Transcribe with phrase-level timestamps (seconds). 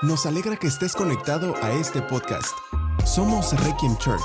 [0.00, 2.56] Nos alegra que estés conectado a este podcast.
[3.04, 4.22] Somos Requiem Church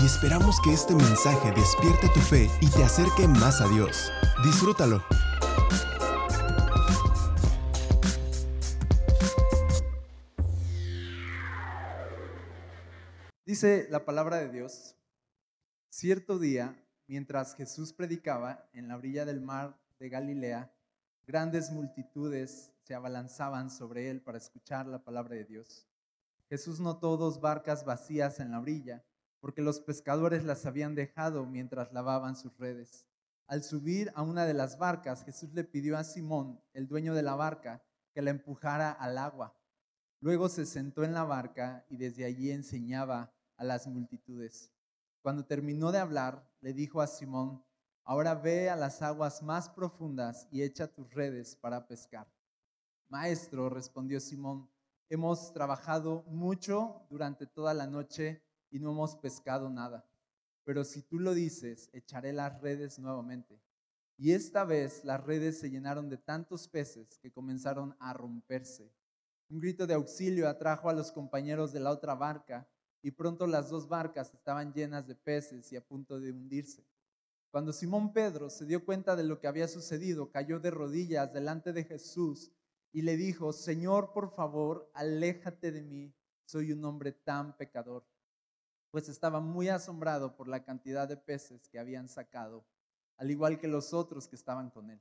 [0.00, 4.10] y esperamos que este mensaje despierte tu fe y te acerque más a Dios.
[4.42, 5.04] Disfrútalo.
[13.44, 14.96] Dice la palabra de Dios,
[15.90, 20.74] cierto día, mientras Jesús predicaba en la orilla del mar de Galilea,
[21.26, 25.86] grandes multitudes se abalanzaban sobre él para escuchar la palabra de Dios.
[26.48, 29.04] Jesús notó dos barcas vacías en la orilla,
[29.40, 33.06] porque los pescadores las habían dejado mientras lavaban sus redes.
[33.46, 37.22] Al subir a una de las barcas, Jesús le pidió a Simón, el dueño de
[37.22, 39.54] la barca, que la empujara al agua.
[40.20, 44.72] Luego se sentó en la barca y desde allí enseñaba a las multitudes.
[45.20, 47.62] Cuando terminó de hablar, le dijo a Simón,
[48.04, 52.26] ahora ve a las aguas más profundas y echa tus redes para pescar.
[53.08, 54.68] Maestro, respondió Simón,
[55.08, 60.04] hemos trabajado mucho durante toda la noche y no hemos pescado nada.
[60.64, 63.60] Pero si tú lo dices, echaré las redes nuevamente.
[64.16, 68.92] Y esta vez las redes se llenaron de tantos peces que comenzaron a romperse.
[69.50, 72.66] Un grito de auxilio atrajo a los compañeros de la otra barca
[73.02, 76.84] y pronto las dos barcas estaban llenas de peces y a punto de hundirse.
[77.54, 81.72] Cuando Simón Pedro se dio cuenta de lo que había sucedido, cayó de rodillas delante
[81.72, 82.50] de Jesús
[82.90, 86.12] y le dijo, Señor, por favor, aléjate de mí,
[86.46, 88.04] soy un hombre tan pecador.
[88.90, 92.64] Pues estaba muy asombrado por la cantidad de peces que habían sacado,
[93.18, 95.00] al igual que los otros que estaban con él.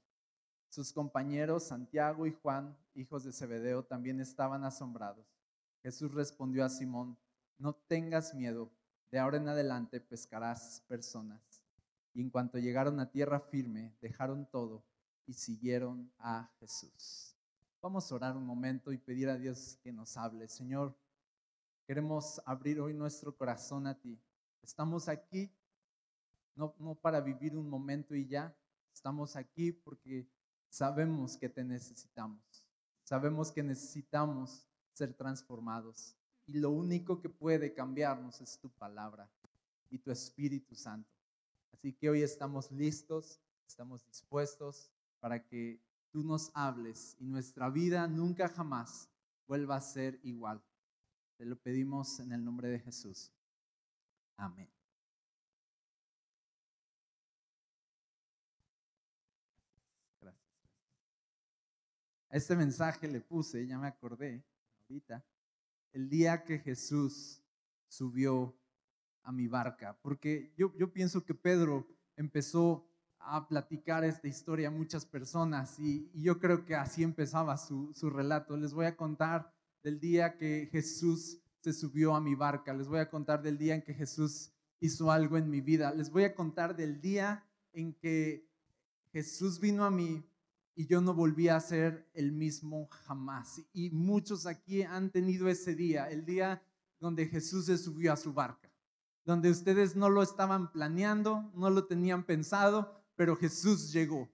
[0.70, 5.26] Sus compañeros Santiago y Juan, hijos de Zebedeo, también estaban asombrados.
[5.82, 7.18] Jesús respondió a Simón,
[7.58, 8.70] no tengas miedo,
[9.10, 11.53] de ahora en adelante pescarás personas.
[12.14, 14.84] Y en cuanto llegaron a tierra firme, dejaron todo
[15.26, 17.36] y siguieron a Jesús.
[17.82, 20.48] Vamos a orar un momento y pedir a Dios que nos hable.
[20.48, 20.96] Señor,
[21.86, 24.18] queremos abrir hoy nuestro corazón a ti.
[24.62, 25.52] Estamos aquí
[26.56, 28.56] no, para vivir un momento y ya.
[28.94, 30.28] Estamos aquí porque
[30.70, 32.42] sabemos que te necesitamos.
[33.04, 36.16] Sabemos que necesitamos ser transformados.
[36.48, 39.30] Y lo único que puede cambiarnos es tu palabra
[39.90, 41.13] y tu Espíritu Santo.
[41.74, 48.08] Así que hoy estamos listos, estamos dispuestos para que tú nos hables y nuestra vida
[48.08, 49.10] nunca jamás
[49.48, 50.64] vuelva a ser igual.
[51.36, 53.34] Te lo pedimos en el nombre de Jesús.
[54.38, 54.70] Amén.
[60.22, 60.46] Gracias.
[62.30, 64.46] A este mensaje le puse, ya me acordé
[64.82, 65.26] ahorita,
[65.92, 67.42] el día que Jesús
[67.88, 68.56] subió
[69.24, 72.86] a mi barca, porque yo, yo pienso que Pedro empezó
[73.20, 78.10] a platicar esta historia a muchas personas y, yo creo que así empezaba su, su,
[78.10, 78.58] relato.
[78.58, 83.00] Les voy a contar del día que Jesús se subió a mi barca, les voy
[83.00, 84.52] a contar del día en que Jesús
[84.82, 88.46] hizo algo en mi vida, les voy a contar del día en que
[89.14, 90.26] Jesús vino a mí
[90.76, 93.62] y yo no volví a ser el mismo jamás.
[93.72, 96.62] Y muchos aquí han tenido ese día, el día
[97.00, 98.63] donde Jesús se subió a su barca,
[99.26, 104.30] donde ustedes no lo estaban planeando, no lo tenían pensado, pero Jesús llegó.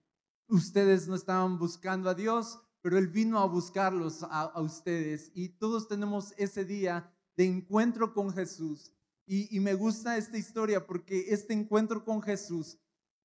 [0.47, 5.31] Ustedes no estaban buscando a Dios, pero Él vino a buscarlos a, ustedes.
[5.35, 8.91] Y todos tenemos ese día de encuentro con Jesús.
[9.25, 12.79] Y, y me gusta esta historia porque este encuentro con Jesús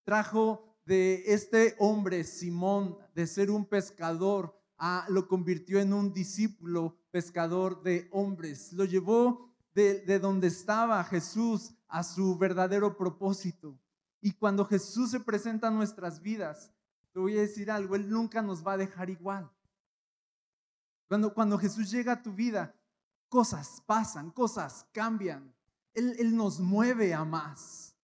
[0.05, 6.99] trajo de este hombre, Simón, de ser un pescador, a, lo convirtió en un discípulo
[7.11, 8.73] pescador de hombres.
[8.73, 13.79] Lo llevó de, de donde estaba Jesús a su verdadero propósito.
[14.21, 16.73] Y cuando Jesús se presenta a nuestras vidas,
[17.13, 19.51] te voy a decir algo, Él nunca nos va a dejar igual.
[21.07, 22.75] Cuando, cuando Jesús llega a tu vida,
[23.29, 25.55] cosas pasan, cosas cambian.
[25.93, 27.95] Él, él nos mueve a más.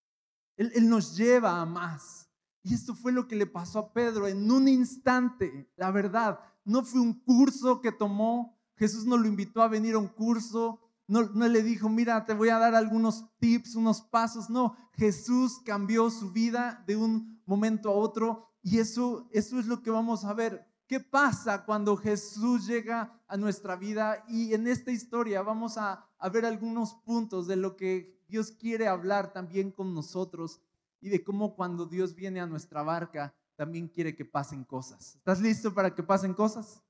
[0.57, 2.29] Él, él nos lleva a más.
[2.63, 5.73] Y esto fue lo que le pasó a Pedro en un instante.
[5.77, 8.57] La verdad, no fue un curso que tomó.
[8.77, 10.81] Jesús no lo invitó a venir a un curso
[11.11, 14.49] no, le dijo, mira, te voy a dar algunos tips, unos pasos.
[14.49, 19.83] No, Jesús cambió su vida de un momento a otro y eso, eso es lo
[19.83, 20.65] que vamos a ver.
[20.87, 24.25] ¿Qué pasa cuando Jesús llega a nuestra vida?
[24.29, 28.87] Y en esta historia vamos a, a ver algunos puntos de lo que Dios quiere
[28.87, 30.61] hablar también con nosotros
[31.01, 35.17] y de cómo cuando Dios viene a nuestra barca también quiere que pasen cosas.
[35.17, 36.85] ¿Estás listo para que pasen cosas?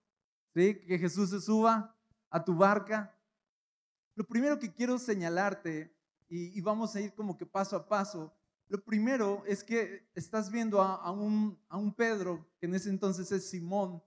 [0.55, 0.79] ¿Sí?
[0.87, 1.97] Que Jesús se suba
[2.29, 3.17] a tu barca
[4.15, 5.95] lo primero que quiero señalarte,
[6.29, 8.33] y, vamos a ir como que paso a paso,
[8.69, 11.59] lo primero es que estás viendo a, un,
[11.97, 14.03] Pedro, que en ese entonces es Simón,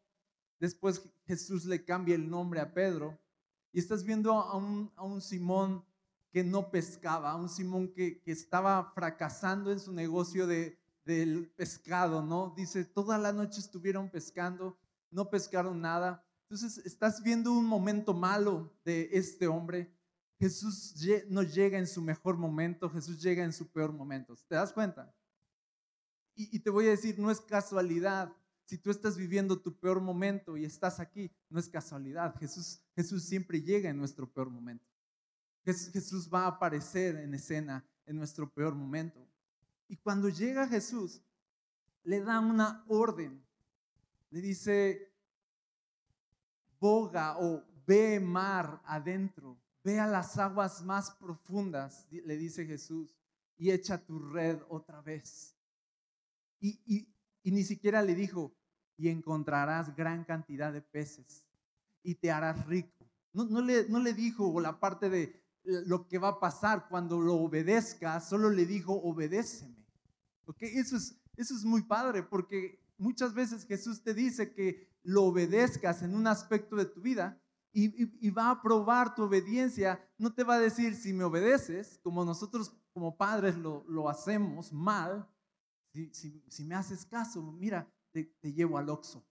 [0.60, 3.20] después Jesús le cambia el nombre a Pedro,
[3.74, 5.84] y estás viendo a un, a un Simón
[6.32, 11.50] que no pescaba, a un Simón que, que estaba fracasando en su negocio de, del
[11.50, 12.54] pescado, ¿no?
[12.56, 14.78] Dice, toda la noche estuvieron pescando,
[15.12, 16.26] no pescaron nada.
[16.54, 19.92] Entonces estás viendo un momento malo de este hombre.
[20.38, 20.94] Jesús
[21.28, 24.36] no llega en su mejor momento, Jesús llega en su peor momento.
[24.48, 25.12] ¿Te das cuenta?
[26.36, 28.32] Y, te voy a decir, no es casualidad.
[28.66, 32.36] Si tú estás viviendo tu peor momento y estás aquí, no es casualidad.
[32.36, 34.86] Jesús, Jesús siempre llega en nuestro peor momento.
[35.66, 39.28] Jesús va a aparecer en escena en nuestro peor momento.
[39.88, 41.20] Y cuando llega Jesús,
[42.04, 43.44] le da una orden.
[44.30, 45.13] Le dice,
[46.84, 53.16] boga o ve mar adentro, ve a las aguas más profundas, le dice Jesús,
[53.56, 55.56] y echa tu red otra vez.
[56.60, 57.08] Y,
[57.46, 58.54] ni siquiera le dijo,
[58.98, 61.48] y encontrarás gran cantidad de peces,
[62.04, 63.10] y te harás rico.
[63.32, 67.22] No, no, le, no le dijo la parte de lo que va a pasar cuando
[67.22, 69.88] lo obedezca, solo le dijo, obedéceme.
[70.48, 70.78] ¿Okay?
[70.78, 76.02] Eso, es, eso es muy padre, porque muchas veces Jesús te dice que lo obedezcas
[76.02, 77.40] en un aspecto de tu vida
[77.74, 80.00] y, va a probar tu obediencia.
[80.18, 85.28] No te va a decir si me obedeces, como nosotros como padres lo, hacemos mal.
[86.12, 89.26] Si, me haces caso, mira, te, llevo al oxo.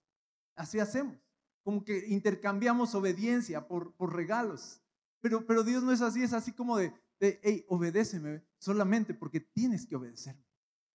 [0.56, 1.16] Así hacemos.
[1.62, 4.82] Como que intercambiamos obediencia por, por regalos.
[5.20, 9.38] Pero, pero Dios no es así, es así como de, de, hey, obedéceme solamente porque
[9.38, 10.44] tienes que obedecerme.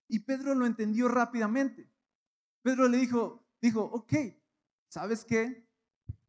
[0.09, 1.89] Y Pedro lo entendió rápidamente.
[2.61, 4.13] Pedro le dijo, dijo, ok,
[4.89, 5.67] ¿sabes qué?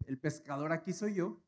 [0.07, 1.43] El pescador aquí soy yo.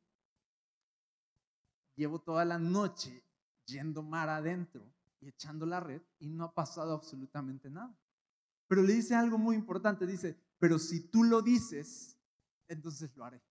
[1.97, 3.25] Llevo toda la noche
[3.67, 7.97] yendo mar adentro y echando la red y no ha pasado absolutamente nada.
[8.69, 12.17] Pero le dice algo muy importante, dice, pero si tú lo dices,
[12.69, 13.43] entonces lo haré.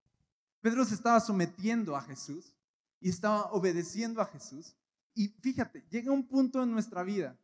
[0.61, 2.55] Pedro se estaba sometiendo a Jesús
[2.99, 4.75] y estaba obedeciendo a Jesús.
[5.13, 7.37] Y fíjate, llega un punto en nuestra vida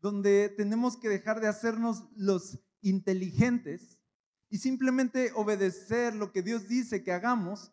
[0.00, 3.97] donde tenemos que dejar de hacernos los inteligentes
[4.50, 7.72] y simplemente obedecer lo que Dios dice que hagamos,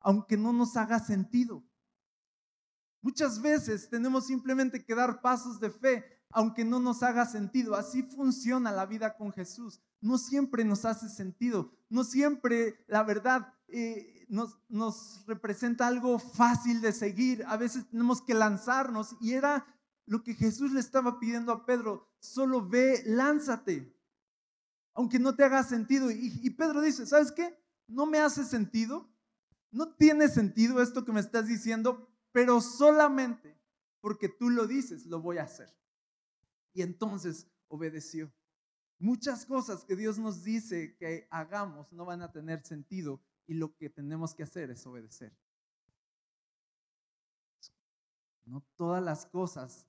[0.00, 1.64] aunque no nos haga sentido.
[3.02, 7.74] Muchas veces tenemos simplemente que dar pasos de fe, aunque no nos haga sentido.
[7.74, 9.80] Así funciona la vida con Jesús.
[10.00, 16.80] No siempre nos hace sentido, no siempre la verdad eh, nos, nos representa algo fácil
[16.80, 17.44] de seguir.
[17.46, 19.66] A veces tenemos que lanzarnos y era
[20.06, 23.95] lo que Jesús le estaba pidiendo a Pedro, solo ve, lánzate,
[24.96, 26.10] aunque no te haga sentido.
[26.10, 27.56] Y, Pedro dice, ¿sabes qué?
[27.86, 29.08] No me hace sentido,
[29.70, 33.56] no tiene sentido esto que me estás diciendo, pero solamente
[34.00, 35.72] porque tú lo dices, lo voy a hacer.
[36.72, 38.32] Y entonces obedeció.
[38.98, 43.76] Muchas cosas que Dios nos dice que hagamos no van a tener sentido y lo
[43.76, 45.36] que tenemos que hacer es obedecer.
[48.46, 49.86] No todas las cosas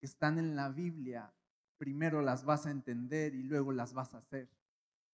[0.00, 1.34] están en la Biblia,
[1.84, 4.48] primero las vas a entender y luego las vas a hacer.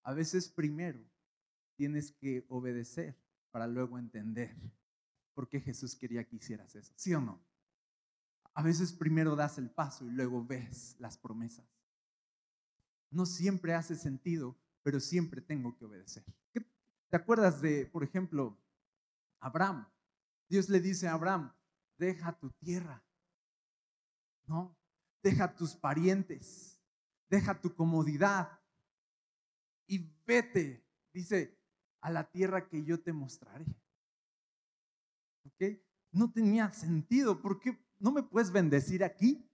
[0.05, 1.01] A veces primero
[1.75, 3.17] tienes que obedecer
[3.51, 4.55] para luego entender
[5.35, 6.93] por qué Jesús quería que hicieras eso.
[6.95, 7.41] ¿Sí o no?
[8.55, 11.67] A veces primero das el paso y luego ves las promesas.
[13.11, 16.23] No siempre hace sentido, pero siempre tengo que obedecer.
[16.53, 18.57] ¿Te acuerdas de, por ejemplo,
[19.41, 19.89] Abraham?
[20.49, 21.53] Dios le dice a Abraham,
[21.99, 23.03] deja tu tierra.
[24.47, 24.77] No,
[25.23, 26.81] deja tus parientes,
[27.29, 28.61] deja tu comodidad
[29.87, 31.59] y vete, dice,
[32.01, 33.67] a la tierra que yo te mostraré.
[35.45, 35.79] ¿Ok?
[36.13, 39.47] No tenía sentido, porque no me puedes bendecir aquí.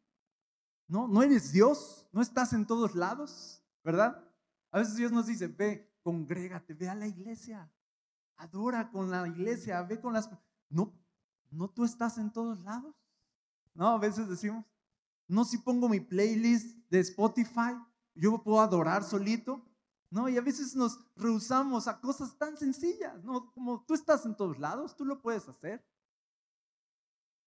[0.89, 4.23] No, no eres Dios, no estás en todos lados, ¿verdad?
[4.71, 7.73] A veces Dios nos dice, ve, congrégate, ve a la iglesia,
[8.37, 10.31] adora con la iglesia, ve con las...
[10.69, 10.93] No,
[11.51, 12.95] no tú estás en todos lados.
[13.75, 14.65] No, a veces decimos,
[15.29, 17.77] no si pongo mi playlist de Spotify,
[18.15, 19.63] yo puedo adorar solito.
[20.09, 23.53] No, y a veces nos rehusamos a cosas tan sencillas, ¿no?
[23.53, 25.85] Como tú estás en todos lados, tú lo puedes hacer.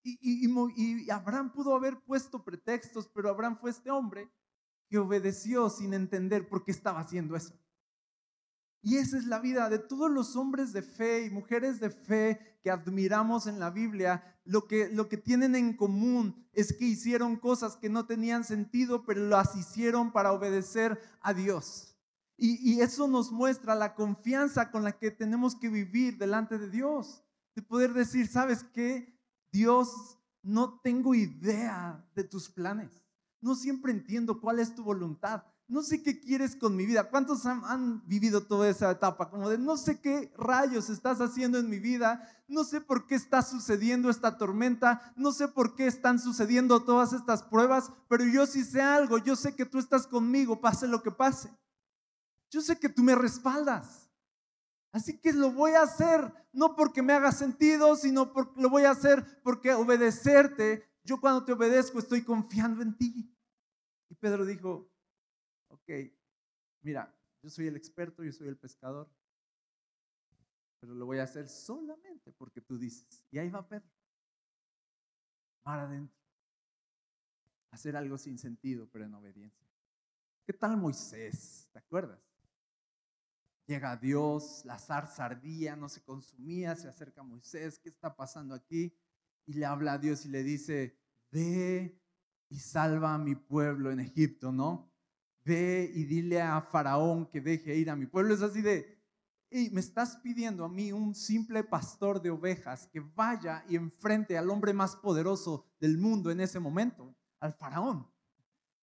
[0.03, 4.29] Y, y, Abraham pudo haber puesto pretextos, pero Abraham fue este hombre
[4.89, 7.53] que obedeció sin entender por qué estaba haciendo eso.
[8.81, 12.59] Y esa es la vida de todos los hombres de fe y mujeres de fe
[12.63, 14.23] que admiramos en la Biblia.
[14.45, 19.05] Lo que, lo que tienen en común es que hicieron cosas que no tenían sentido,
[19.05, 21.97] pero las hicieron para obedecer a Dios.
[22.37, 26.69] Y, y eso nos muestra la confianza con la que tenemos que vivir delante de
[26.69, 27.21] Dios.
[27.55, 29.13] De poder decir, ¿sabes qué?
[29.51, 33.03] Dios, no tengo idea de tus planes.
[33.41, 35.43] No siempre entiendo cuál es tu voluntad.
[35.69, 37.09] No sé qué quieres con mi vida.
[37.09, 39.29] ¿Cuántos han, vivido toda esa etapa?
[39.29, 43.13] Como de, no sé qué rayos estás haciendo en mi vida, no sé por qué
[43.13, 48.47] está sucediendo esta tormenta, no sé por qué están sucediendo todas estas pruebas, pero yo
[48.47, 51.55] sí sé algo, yo sé que tú estás conmigo, pase lo que pase.
[52.49, 54.09] Yo sé que tú me respaldas.
[54.91, 58.85] Así que lo voy a hacer, no porque me haga sentido, sino porque lo voy
[58.85, 63.31] a hacer porque obedecerte, yo cuando te obedezco estoy confiando en ti.
[64.09, 64.88] Y Pedro dijo,
[65.89, 66.11] ok,
[66.81, 69.09] mira, yo soy el experto, yo soy el pescador,
[70.79, 73.25] pero lo voy a hacer solamente porque tú dices.
[73.31, 73.89] Y ahí va Pedro,
[75.63, 76.17] mar adentro,
[77.71, 79.67] hacer algo sin sentido, pero en obediencia.
[80.45, 81.69] ¿Qué tal Moisés?
[81.71, 82.19] ¿Te acuerdas?
[83.65, 88.55] Llega Dios, la zarza ardía, no se consumía, se acerca a Moisés, ¿qué está pasando
[88.55, 88.95] aquí?
[89.45, 90.97] Y le habla a Dios y le dice,
[91.31, 91.99] ve
[92.49, 94.88] y salva a mi pueblo en Egipto, ¿no?
[95.43, 98.33] Ve y dile a Faraón que deje ir a mi pueblo.
[98.33, 98.99] Es así de,
[99.51, 104.37] y me estás pidiendo a mí, un simple pastor de ovejas, que vaya y enfrente
[104.37, 108.07] al hombre más poderoso del mundo en ese momento, al Faraón.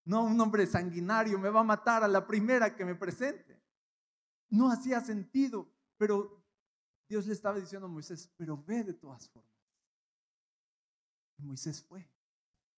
[0.03, 3.61] No, un hombre sanguinario me va a matar a la primera que me presente.
[4.49, 6.45] No hacía sentido, pero
[7.07, 9.51] Dios le estaba diciendo a Moisés, pero ve de todas formas.
[11.37, 12.09] Y Moisés fue.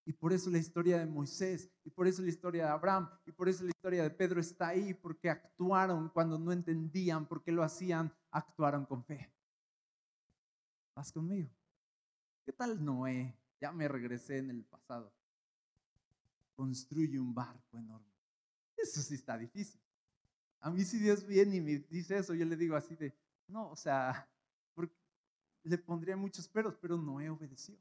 [0.10, 3.32] Y por eso la historia de Moisés, y por eso la historia de Abraham, y
[3.32, 7.52] por eso la historia de Pedro está ahí, porque actuaron cuando no entendían por qué
[7.52, 9.32] lo hacían, actuaron con fe.
[10.96, 11.48] ¿Vas conmigo?
[12.44, 13.38] ¿Qué tal Noé?
[13.62, 15.14] Ya me regresé en el pasado.
[16.56, 18.12] Construye un barco enorme.
[18.78, 19.80] Eso sí está difícil.
[20.62, 23.16] A mí si Dios viene y me dice eso, yo le digo así de,
[23.48, 24.28] no, o sea,
[25.62, 27.78] le pondría muchos peros, pero Noé obedeció.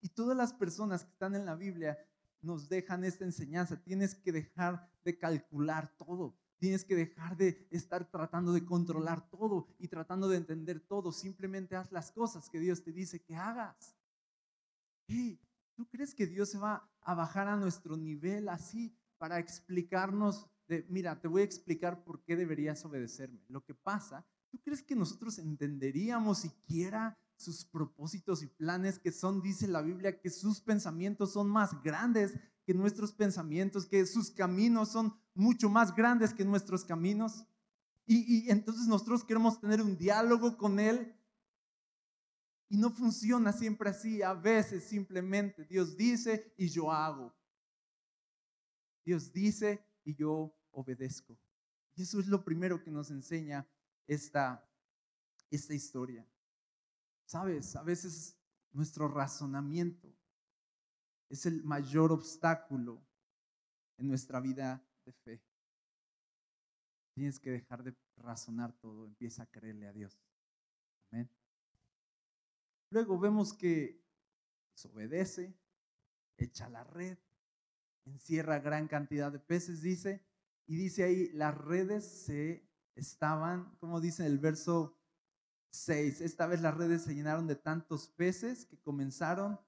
[0.00, 1.98] Y todas las personas que están en la Biblia
[2.40, 3.82] nos dejan esta enseñanza.
[3.82, 6.36] Tienes que dejar de calcular todo.
[6.58, 11.10] Tienes que dejar de estar tratando de controlar todo y tratando de entender todo.
[11.12, 13.96] Simplemente haz las cosas que Dios te dice que hagas.
[15.74, 20.86] ¿Tú crees que Dios se va a bajar a nuestro nivel así para explicarnos de,
[20.88, 23.40] mira, te voy a explicar por qué deberías obedecerme?
[23.48, 29.40] Lo que pasa, ¿tú crees que nosotros entenderíamos siquiera sus propósitos y planes que son,
[29.40, 34.90] dice la Biblia, que sus pensamientos son más grandes que nuestros pensamientos, que sus caminos
[34.92, 37.46] son mucho más grandes que nuestros caminos.
[38.06, 41.16] Y, y entonces nosotros queremos tener un diálogo con Él.
[42.68, 44.22] Y no funciona siempre así.
[44.22, 47.34] A veces simplemente Dios dice y yo hago.
[49.02, 51.38] Dios dice y yo obedezco.
[51.96, 53.66] Y eso es lo primero que nos enseña
[54.06, 54.62] esta,
[55.50, 56.29] esta historia.
[57.30, 58.36] Sabes, a veces
[58.72, 60.12] nuestro razonamiento
[61.28, 63.06] es el mayor obstáculo
[63.98, 65.40] en nuestra vida de fe.
[67.14, 70.20] Tienes que dejar de razonar todo, empieza a creerle a Dios.
[71.12, 71.30] Amén.
[72.90, 74.04] Luego vemos que
[74.92, 75.56] obedece,
[76.36, 77.16] echa la red,
[78.06, 80.26] encierra gran cantidad de peces, dice,
[80.66, 84.99] y dice ahí, las redes se estaban, como dice el verso
[85.70, 86.20] 6.
[86.20, 89.58] Esta vez las redes se llenaron de tantos peces que comenzaron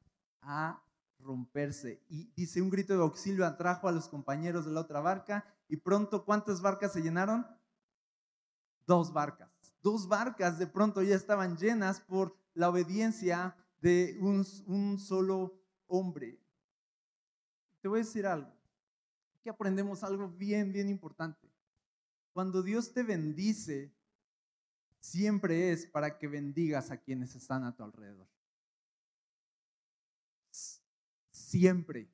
[0.41, 0.83] a
[1.19, 2.03] romperse.
[2.09, 5.77] Y dice, un grito de auxilio atrajo a los compañeros de la otra barca y
[5.77, 7.47] pronto, ¿cuántas barcas se llenaron?
[8.87, 9.51] Dos barcas.
[9.83, 16.39] Dos barcas de pronto ya estaban llenas por la obediencia de un, solo hombre.
[17.81, 18.53] Te voy a decir algo.
[19.39, 21.51] Aquí aprendemos algo bien, bien importante.
[22.33, 23.93] Cuando Dios te bendice,
[25.03, 28.29] siempre es para que bendigas a quienes están a tu alrededor.
[31.31, 32.09] Siempre.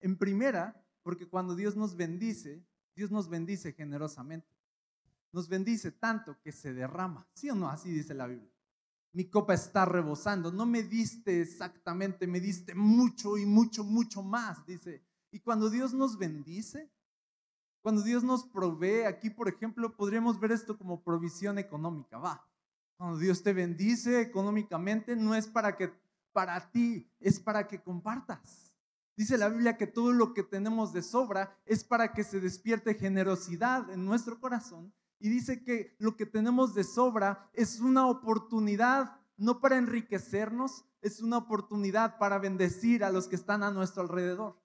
[0.00, 4.48] En primera, porque cuando Dios nos bendice, Dios nos bendice generosamente.
[5.32, 7.26] Nos bendice tanto que se derrama.
[7.32, 7.70] ¿Sí o no?
[7.70, 8.50] Así dice la Biblia.
[9.12, 10.52] Mi copa está rebosando.
[10.52, 15.02] No me diste exactamente, me diste mucho y mucho, mucho más, dice.
[15.30, 16.92] Y cuando Dios nos bendice,
[17.82, 22.48] cuando Dios nos provee, aquí por ejemplo, podríamos ver esto como provisión económica, va.
[22.96, 25.92] Cuando Dios te bendice económicamente, no es para que
[26.32, 28.72] para ti, es para que compartas.
[29.16, 32.94] Dice la Biblia que todo lo que tenemos de sobra es para que se despierte
[32.94, 34.94] generosidad en nuestro corazón.
[35.18, 41.20] Y dice que lo que tenemos de sobra es una oportunidad, no para enriquecernos, es
[41.20, 44.60] una oportunidad para bendecir a los que están a nuestro alrededor.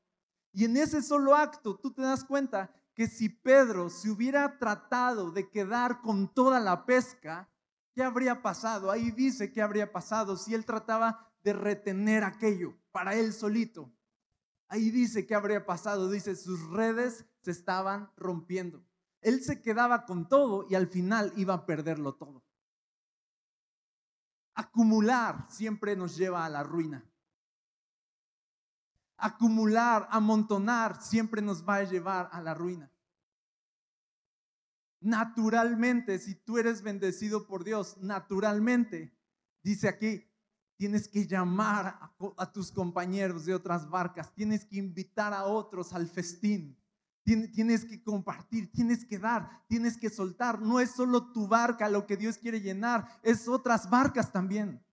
[0.54, 5.30] Y en ese solo acto tú te das cuenta que si Pedro se hubiera tratado
[5.30, 7.48] de quedar con toda la pesca,
[7.94, 8.90] ¿qué habría pasado?
[8.90, 13.94] Ahí dice qué habría pasado si él trataba de retener aquello para él solito.
[14.68, 18.84] Ahí dice que habría pasado, dice, sus redes se estaban rompiendo.
[19.22, 22.44] Él se quedaba con todo y al final iba a perderlo todo.
[24.56, 27.08] Acumular siempre nos lleva a la ruina.
[29.18, 32.92] Acumular, amontonar siempre nos va a llevar a la ruina.
[35.00, 39.16] Naturalmente, si tú eres bendecido por Dios, naturalmente,
[39.64, 40.24] dice aquí,
[40.76, 42.00] tienes que llamar
[42.38, 46.78] a, tus compañeros de otras barcas, tienes que invitar a otros al festín,
[47.24, 50.62] tienes que compartir, tienes que dar, tienes que soltar.
[50.62, 54.84] No es solo tu barca lo que Dios quiere llenar, es otras barcas también.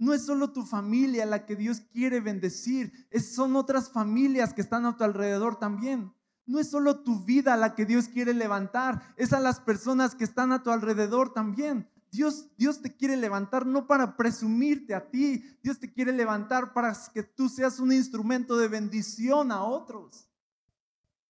[0.00, 4.86] No es solo tu familia la que Dios quiere bendecir, son otras familias que están
[4.86, 6.14] a tu alrededor también.
[6.46, 10.24] No es solo tu vida la que Dios quiere levantar, es a las personas que
[10.24, 11.86] están a tu alrededor también.
[12.10, 16.96] Dios, Dios te quiere levantar no para presumirte a ti, Dios te quiere levantar para
[17.12, 20.30] que tú seas un instrumento de bendición a otros.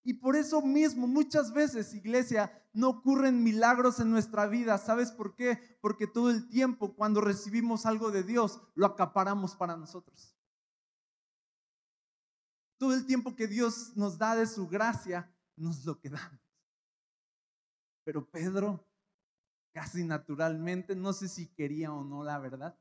[0.03, 4.77] Y por eso mismo muchas veces, iglesia, no ocurren milagros en nuestra vida.
[4.77, 5.77] ¿Sabes por qué?
[5.81, 10.35] Porque todo el tiempo cuando recibimos algo de Dios, lo acaparamos para nosotros.
[12.77, 16.41] Todo el tiempo que Dios nos da de su gracia, nos lo quedamos.
[18.03, 18.87] Pero Pedro
[19.71, 22.77] casi naturalmente, no sé si quería o no la verdad,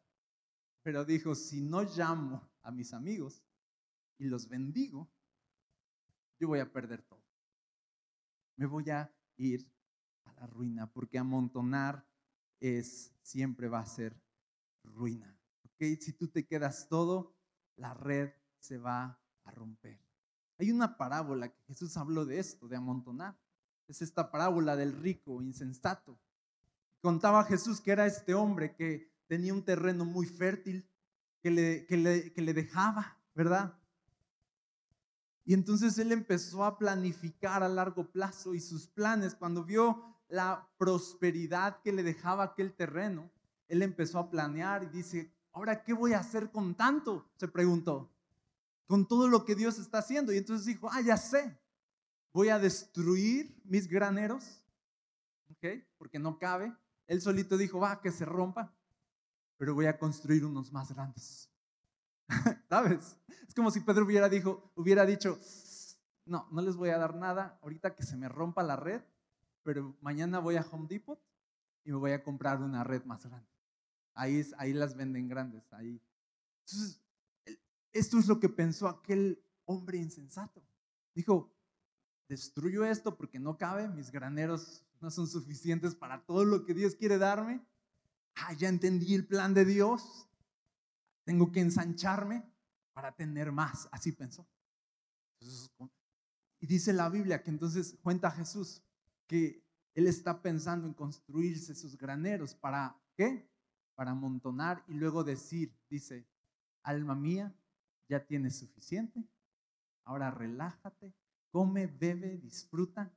[0.83, 3.43] pero dijo, si no llamo a mis amigos
[4.19, 5.11] y los bendigo,
[6.41, 7.23] yo voy a perder todo.
[8.57, 9.71] Me voy a ir
[10.25, 12.05] a la ruina, porque amontonar
[12.59, 14.21] es, siempre va a ser
[14.83, 15.33] ruina.
[15.65, 15.95] ¿okay?
[15.97, 17.37] Si tú te quedas todo,
[17.77, 20.01] la red se va a romper.
[20.59, 23.39] Hay una parábola que Jesús habló de esto, de amontonar.
[23.87, 26.19] Es esta parábola del rico insensato
[27.01, 30.87] Contaba Jesús que era este hombre que tenía un terreno muy fértil,
[31.41, 33.79] que le, que le, dejaba, ¿verdad?
[35.51, 40.71] Y entonces él empezó a planificar a largo plazo y sus planes, cuando vio la
[40.79, 43.33] prosperidad que le dejaba aquel terreno,
[43.67, 47.29] él empezó a planear y dice, ahora, ¿qué voy a hacer con tanto?
[47.35, 48.15] Se preguntó,
[48.87, 50.33] con todo lo que Dios está haciendo.
[50.33, 51.59] Y entonces dijo, ah, ya sé,
[52.33, 54.63] voy a destruir mis graneros,
[55.49, 55.83] ¿ok?
[55.99, 56.73] Porque no cabe.
[57.09, 58.73] Él solito dijo, va, que se rompa,
[59.57, 61.51] pero voy a construir unos más grandes.
[62.69, 63.17] ¿Sabes?
[63.47, 65.39] Es como si Pedro hubiera, dijo, hubiera dicho,
[66.25, 69.03] no, no les voy a dar nada, ahorita que se me rompa la red,
[69.63, 71.21] pero mañana voy a Home Depot
[71.85, 73.49] y me voy a comprar una red más grande.
[74.15, 76.01] Ahí, ahí las venden grandes, ahí.
[76.61, 77.01] Entonces,
[77.93, 80.63] esto es lo que pensó aquel hombre insensato.
[81.15, 81.53] Dijo,
[82.29, 86.95] destruyo esto porque no cabe, mis graneros no son suficientes para todo lo que Dios
[86.95, 87.65] quiere darme.
[88.37, 90.29] Ah, ya entendí el plan de Dios.
[91.31, 92.43] Tengo que ensancharme
[92.93, 93.89] para tener más.
[93.93, 94.49] Así pensó.
[96.59, 98.83] y dice la Biblia que entonces cuenta Jesús
[99.29, 99.65] que
[99.95, 103.49] él está pensando en construirse sus graneros para qué?
[103.95, 106.27] Para amontonar y luego decir, dice,
[106.83, 107.55] alma mía,
[108.09, 109.25] ya tienes suficiente.
[110.07, 111.15] Ahora relájate,
[111.53, 113.15] come, bebe, disfruta.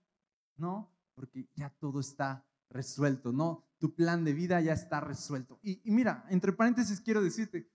[0.55, 3.63] No, porque ya todo está resuelto, ¿no?
[3.79, 5.59] Tu plan de vida ya está resuelto.
[5.63, 7.72] Y, mira, entre paréntesis quiero decirte,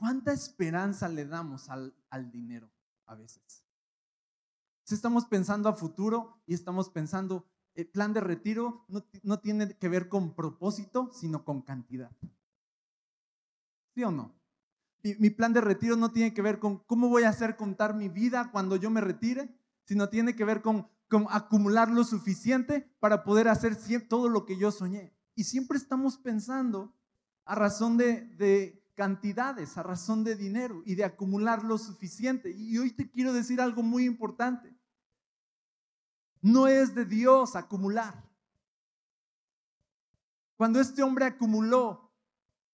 [0.00, 1.94] ¿cuánta esperanza le damos al,
[2.32, 2.70] dinero
[3.04, 3.62] a veces?
[4.82, 9.76] Si estamos pensando a futuro y estamos pensando, el plan de retiro no, no tiene
[9.76, 12.10] que ver con propósito, sino con cantidad.
[13.94, 14.34] ¿Sí o no?
[15.02, 17.94] Mi, mi plan de retiro no tiene que ver con cómo voy a hacer contar
[17.94, 20.88] mi vida cuando yo me retire, sino tiene que ver con
[21.28, 23.76] acumular lo suficiente para poder hacer
[24.08, 25.12] todo lo que yo soñé.
[25.34, 26.94] Y siempre estamos pensando
[27.44, 32.50] a razón de, de cantidades, a razón de dinero y de acumular lo suficiente.
[32.50, 34.76] Y hoy te quiero decir algo muy importante.
[36.42, 38.28] No es de Dios acumular.
[40.54, 42.12] Cuando este hombre acumuló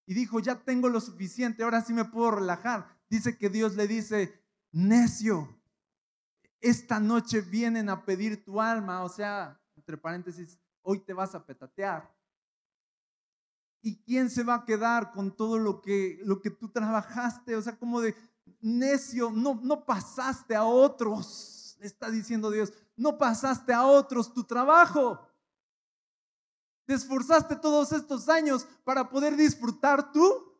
[0.05, 3.87] y dijo, ya tengo lo suficiente, ahora sí me puedo relajar, dice que Dios le
[3.87, 5.57] dice, necio,
[6.61, 11.47] esta noche vienen a pedir tu alma, o sea, entre paréntesis, hoy te vas a
[11.47, 12.13] petatear.
[13.87, 17.55] ¿Y quién se va a quedar con todo lo que, lo que tú trabajaste?
[17.55, 18.17] O sea, como de
[18.61, 25.21] necio, no, no pasaste a otros, está diciendo Dios, no pasaste a otros tu trabajo.
[26.85, 30.53] Te esforzaste todos estos años para poder disfrutar tú,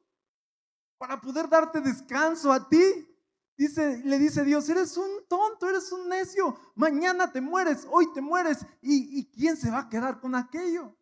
[0.97, 3.13] para poder darte descanso a ti.
[3.57, 8.21] Dice, le dice Dios, eres un tonto, eres un necio, mañana te mueres, hoy te
[8.21, 10.97] mueres, ¿y, quién se va a quedar con aquello?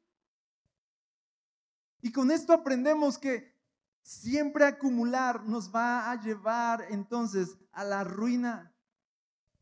[2.04, 3.50] Y con esto aprendemos que
[4.02, 8.76] siempre acumular nos va a llevar entonces a la ruina.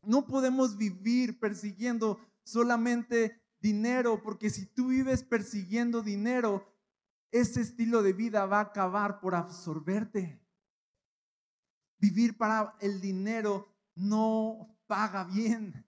[0.01, 6.69] No podemos vivir persiguiendo solamente dinero, porque si tú vives persiguiendo dinero,
[7.31, 10.45] ese estilo de vida va a acabar por absorberte.
[11.97, 15.85] Vivir para el dinero no paga bien.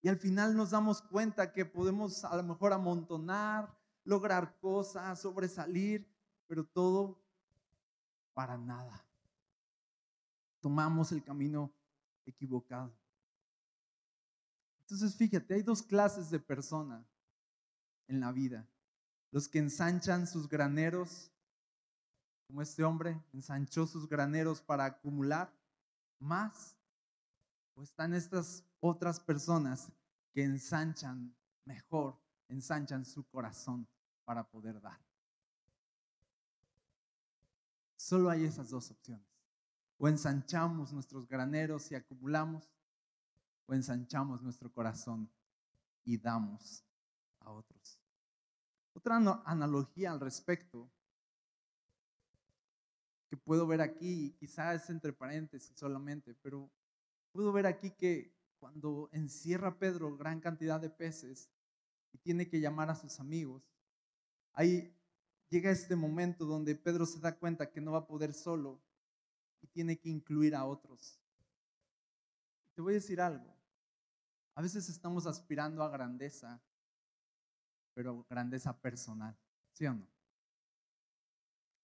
[0.00, 3.76] Y al final nos damos cuenta que podemos a lo mejor amontonar,
[4.06, 6.08] lograr cosas, sobresalir,
[6.46, 7.20] pero todo
[8.32, 9.04] para nada.
[10.60, 11.72] Tomamos el camino
[12.24, 12.96] equivocado.
[14.80, 17.04] Entonces, fíjate, hay dos clases de personas
[18.06, 18.66] en la vida.
[19.32, 21.32] Los que ensanchan sus graneros,
[22.46, 25.52] como este hombre ensanchó sus graneros para acumular
[26.20, 26.76] más.
[27.74, 29.90] O están estas otras personas
[30.32, 32.16] que ensanchan mejor,
[32.48, 33.88] ensanchan su corazón
[34.26, 35.00] para poder dar.
[37.94, 39.26] Solo hay esas dos opciones.
[39.98, 42.70] O ensanchamos nuestros graneros y acumulamos,
[43.64, 45.30] o ensanchamos nuestro corazón
[46.04, 46.84] y damos
[47.40, 47.98] a otros.
[48.92, 50.90] Otra analogía al respecto
[53.28, 56.70] que puedo ver aquí, quizás entre paréntesis solamente, pero
[57.32, 61.48] puedo ver aquí que cuando encierra Pedro gran cantidad de peces
[62.12, 63.62] y tiene que llamar a sus amigos,
[64.56, 64.92] ahí
[65.48, 68.82] llega este momento donde Pedro se da cuenta que no va a poder solo
[69.60, 71.20] y tiene que incluir a otros.
[72.74, 73.54] Te voy a decir algo.
[74.54, 76.60] A veces estamos aspirando a grandeza,
[77.94, 79.36] pero grandeza personal,
[79.72, 80.06] ¿sí o no?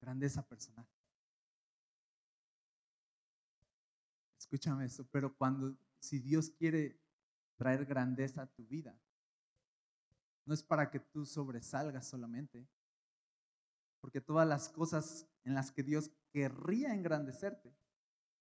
[0.00, 0.86] Grandeza personal.
[4.38, 6.98] Escúchame esto, pero cuando, si Dios quiere
[7.56, 8.98] traer grandeza a tu vida,
[10.44, 12.66] no es para que tú sobresalgas solamente,
[14.00, 17.74] porque todas las cosas en las que Dios querría engrandecerte,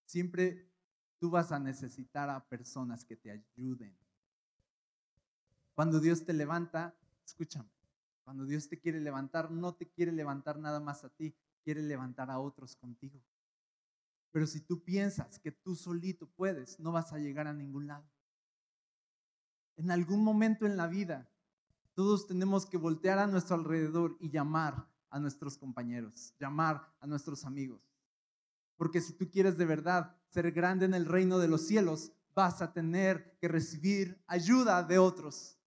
[0.06, 0.72] siempre
[1.20, 3.96] tú vas a necesitar a personas que te ayuden.
[5.74, 7.70] Cuando Dios te levanta, escúchame,
[8.24, 12.30] cuando Dios te quiere levantar, no te quiere levantar nada más a ti, quiere levantar
[12.32, 13.22] a otros contigo.
[14.32, 18.10] Pero si tú piensas que tú solito puedes, no vas a llegar a ningún lado.
[19.76, 21.31] En algún momento en la vida,
[22.02, 27.46] todos tenemos que voltear a nuestro alrededor y llamar a nuestros compañeros, llamar a nuestros
[27.46, 27.80] amigos.
[28.76, 32.64] Porque si tú quieres de verdad ser grande en el reino de los cielos, vas
[32.64, 35.60] a tener que recibir ayuda de otros.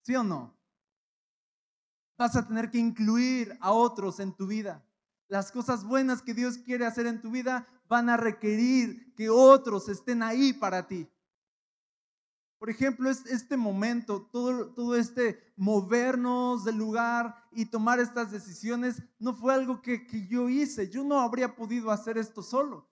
[0.00, 0.52] ¿Sí o no?
[2.18, 4.84] Vas a tener que incluir a otros en tu vida.
[5.28, 9.88] Las cosas buenas que Dios quiere hacer en tu vida van a requerir que otros
[9.88, 11.08] estén ahí para ti.
[12.62, 19.34] Por ejemplo, este momento, todo, todo este movernos del lugar y tomar estas decisiones, no
[19.34, 20.88] fue algo que, que yo hice.
[20.88, 22.88] Yo no habría podido hacer esto solo.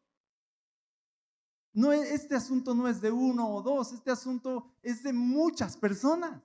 [1.72, 6.42] No, este asunto no es de uno o dos, este asunto es de muchas personas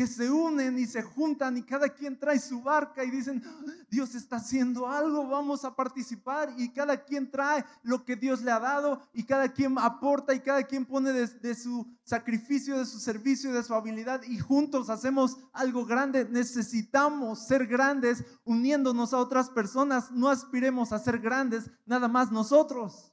[0.00, 3.42] que se unen y se juntan y cada quien trae su barca y dicen,
[3.90, 8.50] Dios está haciendo algo, vamos a participar y cada quien trae lo que Dios le
[8.50, 12.98] ha dado y cada quien aporta y cada quien pone de, su sacrificio, de su
[12.98, 16.24] servicio, de su habilidad y juntos hacemos algo grande.
[16.24, 23.12] Necesitamos ser grandes uniéndonos a otras personas, no aspiremos a ser grandes nada más nosotros.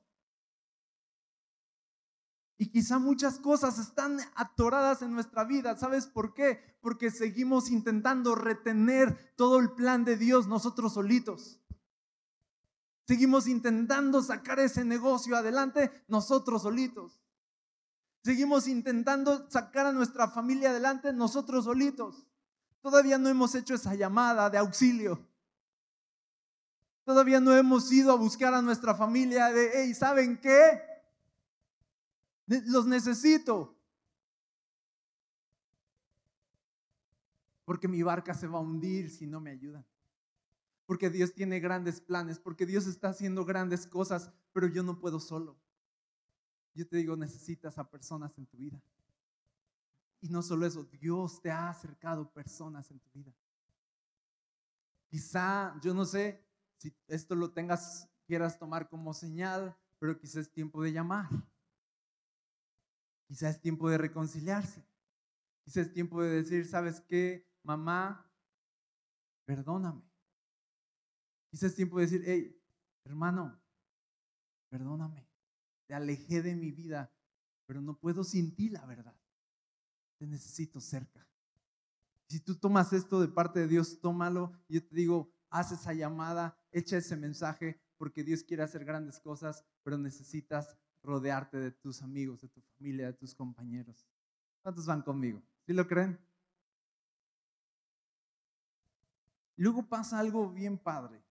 [2.58, 5.78] Y quizá muchas cosas están atoradas en nuestra vida.
[5.78, 6.60] ¿Sabes por qué?
[6.82, 11.60] Porque seguimos intentando retener todo el plan de Dios nosotros solitos.
[13.08, 17.22] Seguimos intentando sacar ese negocio adelante nosotros solitos.
[18.24, 22.28] Seguimos intentando sacar a nuestra familia adelante nosotros solitos.
[22.82, 25.26] Todavía no hemos hecho esa llamada de auxilio.
[27.06, 30.97] Todavía no hemos ido a buscar a nuestra familia de, hey, ¿saben qué?
[32.48, 33.78] Los necesito.
[37.66, 39.86] Porque mi barca se va a hundir si no me ayudan.
[40.86, 45.20] Porque Dios tiene grandes planes, porque Dios está haciendo grandes cosas, pero yo no puedo
[45.20, 45.58] solo.
[46.74, 48.82] Yo te digo, necesitas a personas en tu vida.
[50.22, 53.34] Y no solo eso, Dios te ha acercado personas en tu vida.
[55.10, 56.42] Quizá, yo no sé
[56.78, 61.28] si esto lo tengas, quieras tomar como señal, pero quizá es tiempo de llamar.
[63.28, 64.86] Quizás es tiempo de reconciliarse.
[65.64, 68.32] Quizás es tiempo de decir, ¿sabes qué, mamá?
[69.46, 70.02] Perdóname.
[71.50, 72.62] Quizás es tiempo de decir, hey,
[73.04, 73.62] hermano,
[74.70, 75.28] perdóname.
[75.88, 77.14] Te alejé de mi vida,
[77.66, 79.16] pero no puedo sin ti, la verdad.
[80.18, 81.28] Te necesito cerca.
[82.28, 84.54] Si tú tomas esto de parte de Dios, tómalo.
[84.68, 89.66] Yo te digo, haz esa llamada, echa ese mensaje, porque Dios quiere hacer grandes cosas,
[89.84, 94.06] pero necesitas rodearte de tus amigos, de tu familia, de tus compañeros.
[94.62, 95.42] ¿Cuántos van conmigo?
[95.66, 96.20] ¿Sí lo creen?
[99.56, 101.24] luego pasa algo bien padre.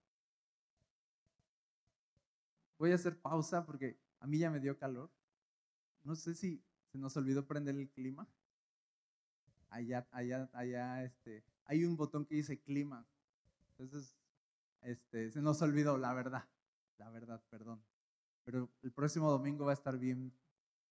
[2.79, 5.11] Voy a hacer pausa porque a mí ya me dio calor.
[6.03, 8.27] No sé si se nos olvidó prender el clima.
[9.71, 13.07] Allá, allá, allá, este, hay un botón que dice clima.
[13.71, 14.17] Entonces,
[14.81, 16.49] este, se nos olvidó, la verdad.
[16.99, 17.83] La verdad, perdón.
[18.47, 20.33] Pero el próximo domingo va a estar bien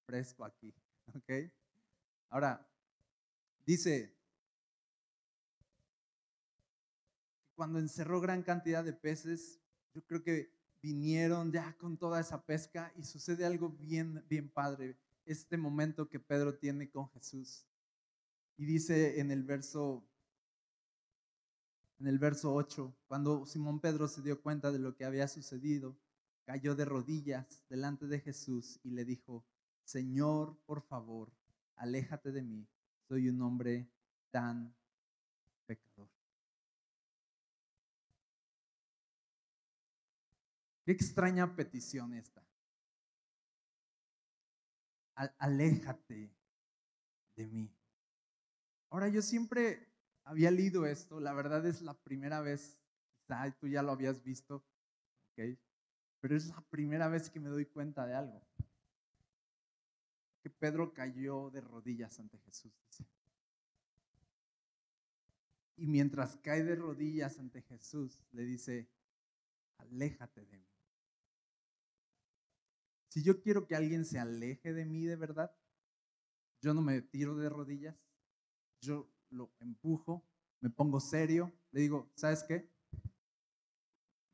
[0.05, 0.75] fresco aquí.
[1.15, 1.31] ¿Ok?
[2.29, 2.69] Ahora,
[3.65, 4.13] dice,
[7.55, 9.61] cuando encerró gran cantidad de peces,
[9.93, 14.97] yo creo que vinieron ya con toda esa pesca y sucede algo bien, bien padre,
[15.25, 17.65] este momento que Pedro tiene con Jesús.
[18.57, 20.05] Y dice en el verso
[21.99, 25.95] en el verso 8, cuando Simón Pedro se dio cuenta de lo que había sucedido,
[26.45, 29.45] cayó de rodillas delante de Jesús y le dijo,
[29.83, 31.31] Señor, por favor,
[31.75, 32.67] aléjate de mí,
[33.07, 33.89] soy un hombre
[34.31, 34.73] tan
[35.65, 36.09] pecador.
[40.85, 42.43] Qué extraña petición esta.
[45.15, 46.31] Aléjate
[47.35, 47.71] de mí.
[48.89, 49.87] Ahora yo siempre
[50.23, 52.77] había leído esto, la verdad es la primera vez,
[53.21, 54.63] quizá tú ya lo habías visto,
[55.31, 55.57] ¿ok?
[56.25, 58.41] Pero es la primera vez que me doy cuenta de algo.
[60.41, 62.73] Que Pedro cayó de rodillas ante Jesús,
[65.77, 68.89] Y mientras cae de rodillas ante Jesús, le dice,
[69.77, 70.67] aléjate de mí.
[73.09, 75.55] Si yo quiero que alguien se aleje de mí de verdad,
[76.59, 77.95] yo no me tiro de rodillas,
[78.81, 80.25] yo lo empujo,
[80.59, 82.67] me pongo serio, le digo, ¿sabes qué?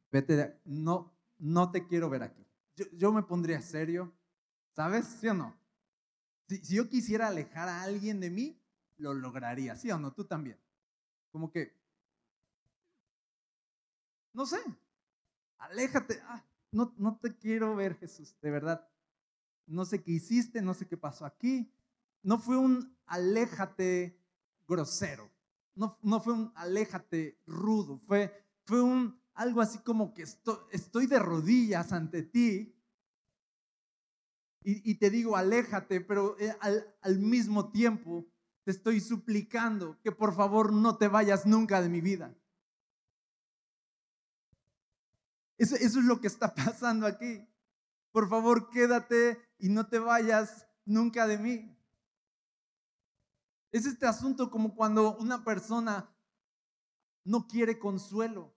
[0.10, 2.46] Vete, no, no te quiero ver aquí.
[2.94, 4.14] Yo, me pondría serio,
[4.76, 5.06] ¿sabes?
[5.20, 5.60] ¿Sí o no?
[6.48, 8.62] Si, si yo quisiera alejar a alguien de mí,
[8.98, 10.14] lo lograría, ¿sí o no?
[10.14, 10.58] Tú también.
[11.32, 11.76] Como que,
[14.34, 14.60] no sé,
[15.58, 16.22] aléjate.
[16.26, 18.88] Ah, no, no te quiero ver, Jesús, de verdad.
[19.66, 21.72] No sé qué hiciste, no sé qué pasó aquí.
[22.24, 24.20] No fue un aléjate
[24.68, 25.30] grosero.
[25.76, 28.00] No, no fue un aléjate rudo.
[28.06, 32.76] Fue, fue un algo así como que estoy, de rodillas ante ti
[34.64, 36.56] y, te digo, aléjate, pero eh,
[37.02, 38.28] al, mismo tiempo
[38.64, 42.36] te estoy suplicando que por favor no te vayas nunca de mi vida.
[45.58, 47.48] Eso, es lo que está pasando aquí.
[48.12, 51.76] Por favor, quédate y no te vayas nunca de mí.
[53.72, 56.14] Es este asunto como cuando una persona
[57.24, 58.54] no quiere consuelo,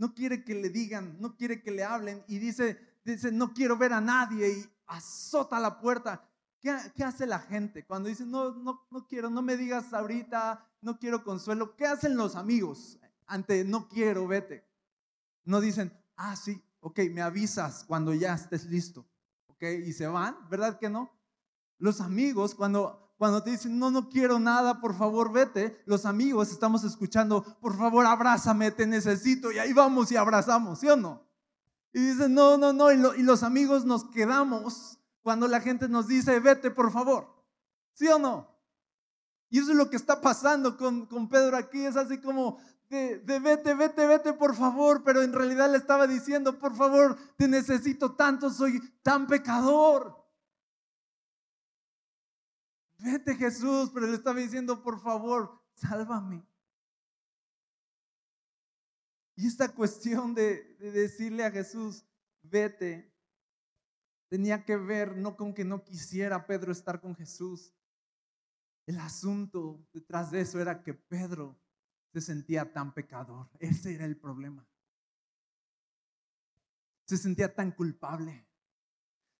[0.00, 3.76] no quiere que le digan, no quiere que le hablen y dice, dice no quiero
[3.76, 6.26] ver a nadie y azota la puerta.
[6.58, 10.66] ¿Qué, ¿Qué, hace la gente cuando dice, no, no, no quiero, no me digas ahorita,
[10.80, 11.76] no quiero consuelo?
[11.76, 14.66] ¿Qué hacen los amigos ante no quiero, vete?
[15.44, 19.06] No dicen, ah, sí, ok, me avisas cuando ya estés listo,
[19.48, 21.12] ok, y se van, ¿verdad que no?
[21.76, 26.50] Los amigos, cuando, cuando te dicen, no, no quiero nada, por favor, vete, los amigos
[26.50, 31.28] estamos escuchando, por favor, abrázame, te necesito, y ahí vamos y abrazamos, ¿sí o no?
[31.92, 36.40] Y dicen, no, no, no, y, los amigos nos quedamos cuando la gente nos dice,
[36.40, 37.44] vete, por favor,
[37.92, 38.58] ¿sí o no?
[39.50, 42.56] Y eso es lo que está pasando con, con Pedro aquí, es así como,
[42.88, 47.46] de, vete, vete, vete, por favor, pero en realidad le estaba diciendo, por favor, te
[47.48, 50.19] necesito tanto, soy tan pecador.
[53.02, 56.46] Vete Jesús, pero le estaba diciendo, por favor, sálvame.
[59.36, 62.04] Y esta cuestión de, de decirle a Jesús,
[62.42, 63.10] vete,
[64.28, 67.72] tenía que ver no con que no quisiera Pedro estar con Jesús.
[68.86, 71.58] El asunto detrás de eso era que Pedro
[72.12, 73.48] se sentía tan pecador.
[73.58, 74.66] Ese era el problema.
[77.06, 78.46] Se sentía tan culpable.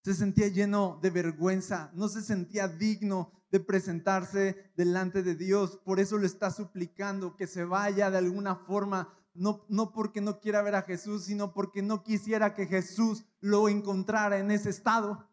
[0.03, 1.90] Se sentía lleno de vergüenza.
[1.94, 5.79] No se sentía digno de presentarse delante de Dios.
[5.85, 9.15] Por eso le está suplicando que se vaya de alguna forma.
[9.35, 13.69] No, no porque no quiera ver a Jesús, sino porque no quisiera que Jesús lo
[13.69, 15.29] encontrara en ese estado.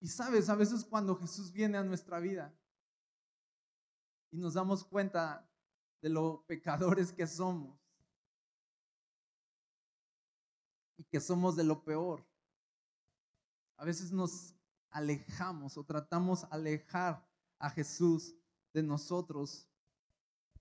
[0.00, 2.54] Y sabes, a veces cuando Jesús viene a nuestra vida,
[4.30, 5.48] y nos damos cuenta
[6.02, 7.78] de lo pecadores que somos
[10.98, 12.24] y que somos de lo peor.
[13.76, 14.54] A veces nos
[14.90, 17.26] alejamos o tratamos alejar
[17.58, 18.34] a Jesús
[18.72, 19.68] de nosotros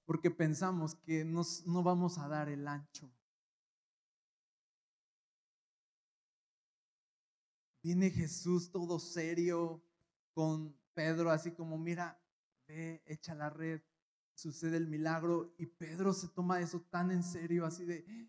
[0.05, 3.11] porque pensamos que no vamos a dar el ancho.
[7.81, 9.83] Viene Jesús todo serio
[10.33, 12.19] con Pedro, así como, mira,
[12.67, 13.81] ve, echa la red,
[14.33, 18.27] sucede el milagro y Pedro se toma eso tan en serio, así de,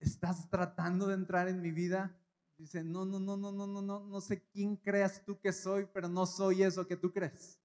[0.00, 2.18] estás tratando de entrar en mi vida,
[2.58, 5.86] Dice, no, no, no, no, no, no, no, no sé quién creas tú que soy,
[5.92, 7.58] pero no soy eso que tú crees.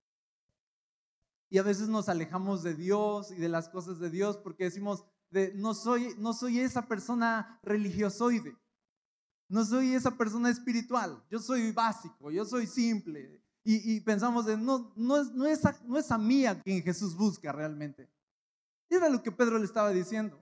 [1.50, 5.06] Y a veces nos alejamos de Dios y de las cosas de Dios porque decimos,
[5.30, 8.58] de, no, soy, no soy esa persona religiosoide,
[9.48, 13.42] no soy esa persona espiritual, yo soy básico, yo soy simple.
[13.70, 16.82] Y, pensamos de, no, no, es, no, es a, no es a mí a quien
[16.82, 18.10] Jesús busca realmente.
[18.90, 20.40] Era lo que Pedro le estaba diciendo.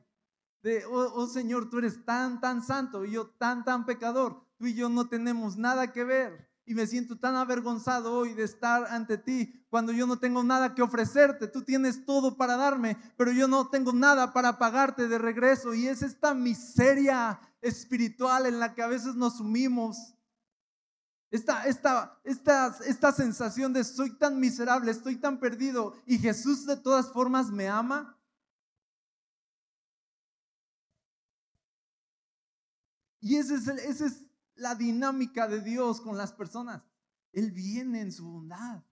[0.65, 4.41] De, oh, oh Señor, tú eres tan, tan santo y yo tan, tan pecador.
[4.57, 8.45] Tú y yo no tenemos nada que ver y me siento tan avergonzado hoy de
[8.45, 11.47] estar ante ti cuando yo no tengo nada que ofrecerte.
[11.47, 15.75] Tú tienes todo para darme, pero yo no tengo nada para pagarte de regreso.
[15.75, 20.15] Y es esta miseria espiritual en la que a veces nos sumimos.
[21.29, 26.77] Esta, esta, esta, esta sensación de soy tan miserable, estoy tan perdido y Jesús de
[26.77, 28.14] todas formas me ama.
[33.25, 34.21] Y ese es,
[34.53, 36.83] la dinámica de Dios con las personas.
[37.33, 38.83] Él viene en su bondad,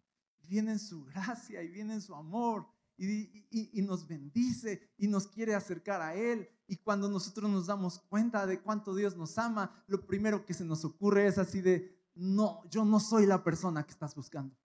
[0.42, 2.68] viene en su gracia y viene en su amor
[2.98, 6.50] y, nos bendice y nos quiere acercar a Él.
[6.66, 10.66] Y cuando nosotros nos damos cuenta de cuánto Dios nos ama, lo primero que se
[10.66, 14.58] nos ocurre es así de, no, yo no soy la persona que estás buscando.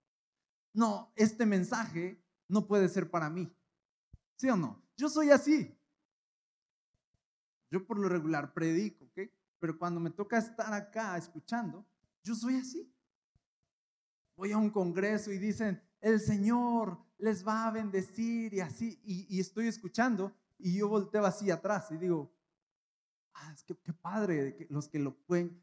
[0.72, 3.54] No, este mensaje no puede ser para mí.
[4.37, 4.83] ¿Sí o no?
[4.96, 5.78] Yo soy así.
[7.70, 8.98] Yo por lo regular predico.
[9.59, 11.85] Pero cuando me toca estar acá escuchando,
[12.23, 12.92] yo soy así.
[14.37, 19.40] Voy a un congreso y dicen, el Señor les va a bendecir y así, y,
[19.40, 22.33] estoy escuchando y yo volteo así atrás y digo,
[23.35, 25.61] ah, es que qué padre, los que lo pueden,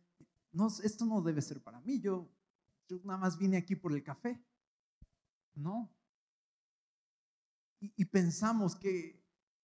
[0.51, 2.29] no, esto no debe ser para mí, yo,
[2.88, 4.43] yo nada más vine aquí por el café.
[5.53, 5.89] No.
[7.79, 9.23] Y, y pensamos que,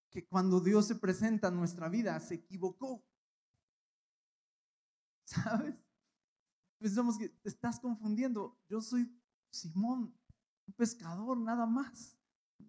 [0.09, 3.03] que cuando Dios se presenta en nuestra vida se equivocó.
[5.31, 5.75] ¿Sabes?
[6.77, 8.59] Pensamos que te estás confundiendo.
[8.67, 9.09] Yo soy
[9.49, 10.13] Simón,
[10.67, 12.17] un pescador, nada más.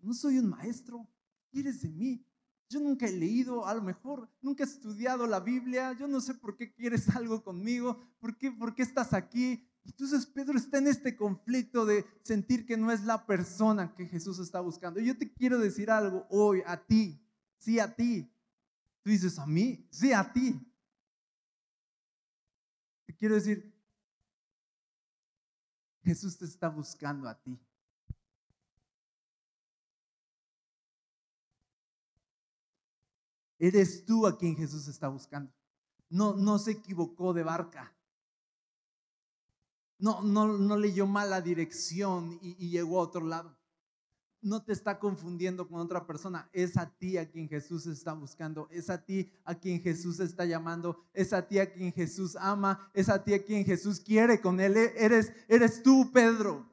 [0.01, 1.09] No soy un maestro.
[1.35, 2.25] ¿Qué quieres de mí?
[2.69, 5.93] Yo nunca he leído, a lo mejor nunca he estudiado la Biblia.
[5.93, 7.99] Yo no sé por qué quieres algo conmigo.
[8.21, 9.67] ¿Por qué, por qué estás aquí?
[9.85, 14.39] Entonces Pedro está en este conflicto de sentir que no es la persona que Jesús
[14.39, 15.01] está buscando.
[15.01, 17.21] Yo te quiero decir algo hoy a ti.
[17.59, 18.31] Sí, a ti.
[19.03, 19.87] Tú dices, ¿a mí?
[19.91, 20.61] Sí, a ti.
[23.23, 23.73] Quiero decir,
[26.03, 27.57] Jesús te está buscando a ti.
[33.61, 35.53] Eres tú a quien Jesús está buscando.
[36.09, 37.97] No, no se equivocó de barca.
[39.99, 43.57] No, no, no leyó mal la dirección y llegó a otro lado
[44.43, 46.49] no te está confundiendo con otra persona.
[46.53, 48.69] Es a ti a quien Jesús está buscando.
[48.71, 51.05] Es a ti a quien Jesús está llamando.
[51.15, 52.91] Es a ti a quien Jesús ama.
[52.93, 54.77] Es a ti a quien Jesús quiere con él.
[54.77, 56.69] Eres, eres tú, Pedro.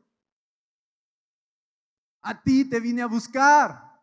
[2.22, 4.02] A ti te vine a buscar.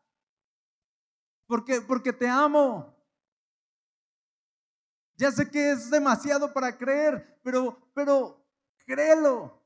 [1.47, 2.95] Porque, porque te amo.
[5.17, 8.45] Ya sé que es demasiado para creer, pero, pero
[8.85, 9.66] créelo.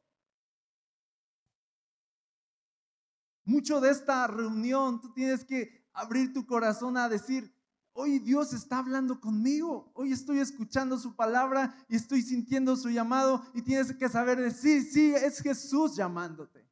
[3.51, 7.53] Mucho de esta reunión tú tienes que abrir tu corazón a decir,
[7.93, 13.45] hoy Dios está hablando conmigo, hoy estoy escuchando su palabra y estoy sintiendo su llamado
[13.53, 16.65] y tienes que saber decir, sí, es Jesús llamándote.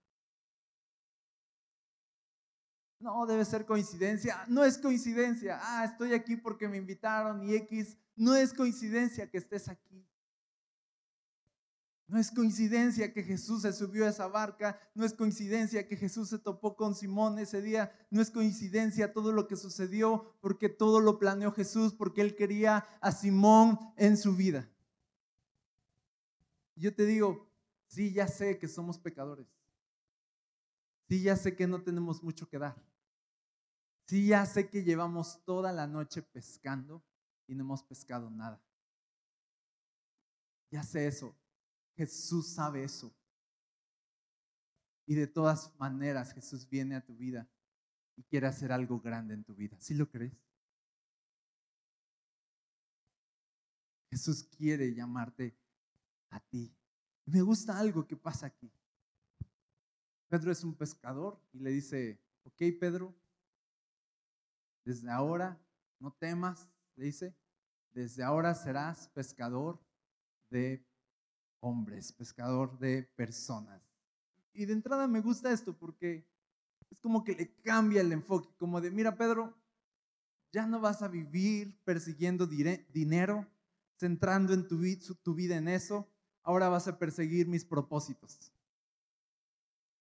[3.01, 4.45] No, debe ser coincidencia.
[4.47, 5.59] No es coincidencia.
[5.61, 7.97] Ah, estoy aquí porque me invitaron y X.
[8.15, 10.08] No es coincidencia que estés aquí.
[12.09, 16.31] No es coincidencia que Jesús se subió a esa barca, no es coincidencia que Jesús
[16.31, 21.01] se topó con Simón ese día, no es coincidencia todo lo que sucedió porque todo
[21.01, 24.67] lo planeó Jesús, porque él quería a Simón en su vida.
[26.77, 27.47] Yo te digo,
[27.89, 29.47] sí, ya sé que somos pecadores.
[31.09, 32.83] Sí, ya sé que no tenemos mucho que dar.
[34.07, 37.05] Sí, ya sé que llevamos toda la noche pescando
[37.47, 38.59] y no hemos pescado nada.
[40.71, 41.35] Ya sé eso,
[41.99, 43.13] Jesús sabe eso.
[45.05, 47.49] Y de todas maneras Jesús viene a tu vida
[48.15, 49.77] y quiere hacer algo grande en tu vida.
[49.81, 50.33] ¿Sí lo crees?
[54.11, 55.59] Jesús quiere llamarte
[56.31, 56.73] a ti.
[57.25, 58.71] Me gusta algo que pasa aquí.
[60.29, 63.13] Pedro es un pescador y le dice, ok Pedro,
[64.85, 65.61] desde ahora
[65.99, 67.35] no temas, le dice,
[67.91, 69.83] desde ahora serás pescador
[70.49, 70.88] de
[71.61, 73.83] hombres, pescador de personas.
[74.53, 76.27] Y de entrada me gusta esto porque
[76.91, 79.57] es como que le cambia el enfoque, como de, mira Pedro,
[80.53, 83.47] ya no vas a vivir persiguiendo dinero,
[83.99, 84.79] centrando en tu,
[85.35, 86.09] vida en eso,
[86.43, 88.53] ahora vas a perseguir mis propósitos.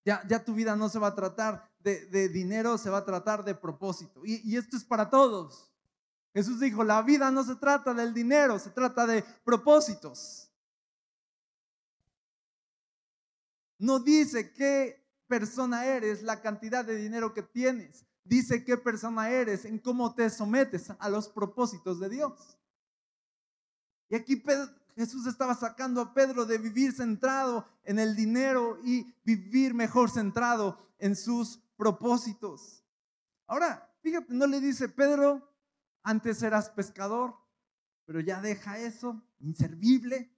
[0.06, 3.44] Ya, ya tu vida no se va a tratar de, dinero, se va a tratar
[3.44, 4.22] de propósito.
[4.26, 5.70] Y esto es para todos.
[6.38, 10.47] Jesús dijo, la vida no se trata del dinero, se trata de propósitos.
[13.78, 18.06] No dice qué persona eres, la cantidad de dinero que tienes.
[18.24, 22.58] Dice qué persona eres, en cómo te sometes a los propósitos de Dios.
[24.10, 24.42] Y aquí
[24.96, 30.78] Jesús estaba sacando a Pedro de vivir centrado en el dinero y vivir mejor centrado
[30.98, 32.84] en sus propósitos.
[33.46, 35.54] Ahora, fíjate, no le dice, Pedro,
[36.04, 37.36] antes eras pescador,
[38.06, 40.34] pero ya deja eso, inservible.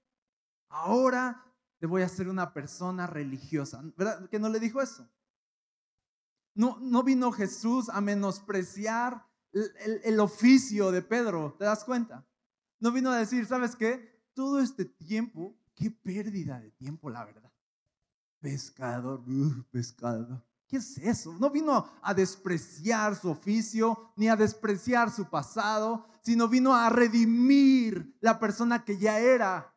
[0.67, 1.43] Ahora
[1.79, 3.81] te voy a hacer una persona religiosa.
[3.97, 5.09] ¿Verdad que no le dijo eso?
[6.53, 12.27] No, no vino Jesús a menospreciar el, oficio de Pedro, ¿te das cuenta?
[12.79, 14.21] No vino a decir, ¿sabes qué?
[14.33, 17.51] Todo este tiempo, qué pérdida de tiempo, la verdad.
[18.39, 20.45] Pescador, uh, pescador.
[20.67, 21.33] ¿Qué es eso?
[21.39, 28.15] No vino a despreciar su oficio ni a despreciar su pasado, sino vino a redimir
[28.21, 29.73] la persona que ya era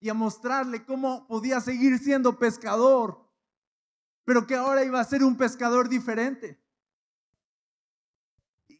[0.00, 3.28] y a mostrarle cómo podía seguir siendo pescador,
[4.24, 6.60] pero que ahora iba a ser un pescador diferente.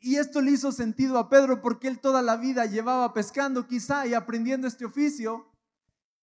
[0.00, 4.06] Y esto le hizo sentido a Pedro porque él toda la vida llevaba pescando quizá
[4.06, 5.50] y aprendiendo este oficio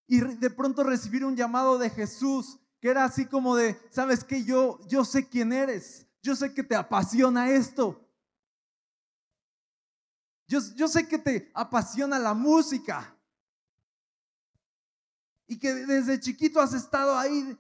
[0.08, 4.44] y de pronto recibir un llamado de Jesús que era así como de, sabes que
[4.44, 8.02] yo yo sé quién eres, yo sé que te apasiona esto.
[10.48, 13.15] Yo, yo sé que te apasiona la música
[15.48, 17.58] y que desde chiquito has estado ahí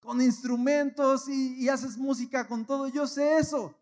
[0.00, 2.88] con instrumentos y, haces música con todo.
[2.88, 3.74] Yo sé eso.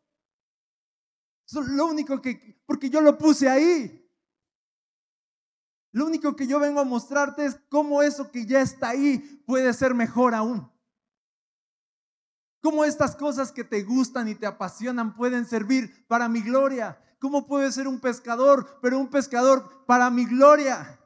[1.47, 3.99] Eso es lo único que, porque yo lo puse ahí.
[5.91, 9.73] Lo único que yo vengo a mostrarte es cómo eso que ya está ahí puede
[9.75, 10.71] ser mejor aún.
[12.63, 16.99] Cómo estas cosas que te gustan y te apasionan pueden servir para mi gloria.
[17.19, 21.02] ¿Cómo puede ser un pescador, pero un pescador para mi gloria?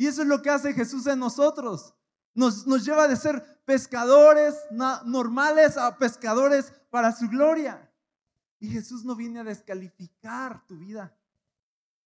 [0.00, 1.94] Y eso es lo que hace Jesús en nosotros.
[2.32, 7.92] Nos, nos lleva de ser pescadores normales a pescadores para su gloria.
[8.60, 11.14] Y Jesús no viene a descalificar tu vida,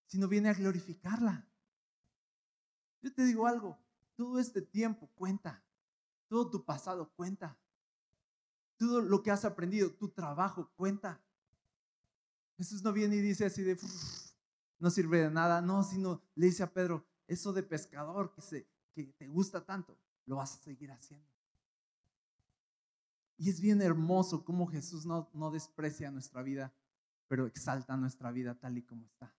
[0.06, 1.46] sino viene a glorificarla.
[3.00, 3.78] Yo te digo algo,
[4.16, 5.62] todo este tiempo cuenta,
[6.26, 7.56] todo tu pasado cuenta,
[8.76, 11.22] todo lo que has aprendido, tu trabajo cuenta.
[12.56, 13.78] Jesús no viene y dice así de,
[14.80, 18.66] no sirve de nada, no, sino le dice a Pedro, eso de pescador que, se,
[18.94, 21.26] que te gusta tanto, lo vas a seguir haciendo.
[23.36, 26.72] Y es bien hermoso cómo Jesús no, no desprecia nuestra vida,
[27.28, 29.34] pero exalta nuestra vida tal y como está.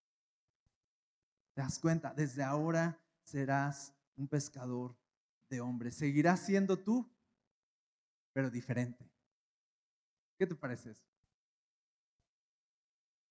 [1.54, 2.14] ¿Te das cuenta?
[2.14, 4.96] Desde ahora serás un pescador
[5.50, 5.96] de hombres.
[5.96, 7.10] Seguirás siendo tú,
[8.34, 9.10] pero diferente.
[10.38, 11.06] ¿Qué te parece eso?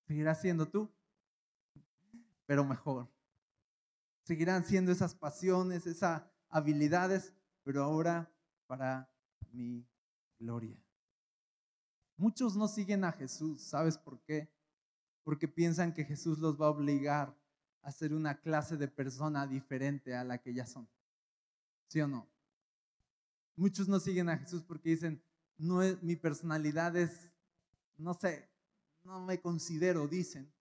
[0.07, 0.91] Seguirás siendo tú,
[2.47, 3.14] pero mejor
[4.25, 8.31] seguirán siendo esas pasiones, esas habilidades, pero ahora
[8.65, 9.09] para
[9.51, 9.87] mi
[10.39, 10.75] gloria.
[12.17, 14.51] Muchos no siguen a Jesús, ¿sabes por qué?
[15.23, 17.37] Porque piensan que Jesús los va a obligar
[17.81, 20.89] a ser una clase de persona diferente a la que ya son.
[21.87, 22.27] ¿Sí o no?
[23.55, 25.23] Muchos no siguen a Jesús porque dicen,
[25.57, 27.31] no es, mi personalidad es,
[27.97, 28.49] no sé,
[29.03, 30.51] no me considero, dicen,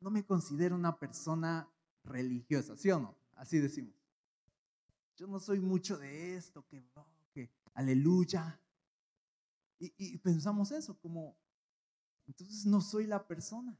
[0.00, 1.71] no me considero una persona
[2.04, 3.16] religiosa, ¿sí o no?
[3.34, 3.94] Así decimos.
[5.16, 6.82] Yo no soy mucho de esto, que,
[7.32, 8.58] que aleluya.
[9.78, 11.36] Y, pensamos eso, como,
[12.26, 13.76] entonces no soy la persona.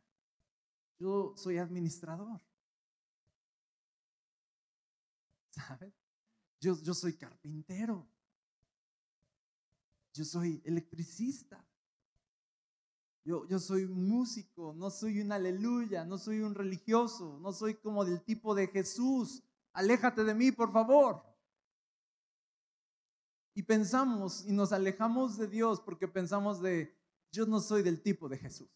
[0.99, 2.41] Yo soy administrador.
[5.51, 5.95] ¿Sabes?
[6.61, 8.09] Yo, yo soy carpintero.
[10.13, 11.65] Yo soy electricista.
[13.25, 18.05] Yo, yo soy músico, no soy un aleluya, no soy un religioso, no soy como
[18.05, 19.43] del tipo de Jesús.
[19.73, 21.23] Aléjate de mí, por favor.
[23.55, 26.97] Y pensamos y nos alejamos de Dios porque pensamos de,
[27.31, 28.71] yo no soy del tipo de Jesús.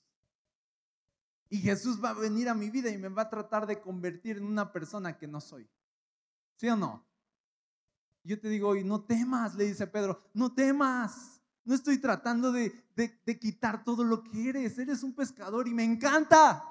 [1.48, 4.36] Y Jesús va a venir a mi vida y me va a tratar de convertir
[4.36, 5.68] en una persona que no soy.
[6.56, 7.04] ¿Sí o no?
[8.24, 11.35] Yo te digo hoy, no temas, le dice Pedro, no temas.
[11.66, 12.72] No estoy tratando de,
[13.40, 14.78] quitar todo lo que eres.
[14.78, 16.62] Eres un pescador y me encanta.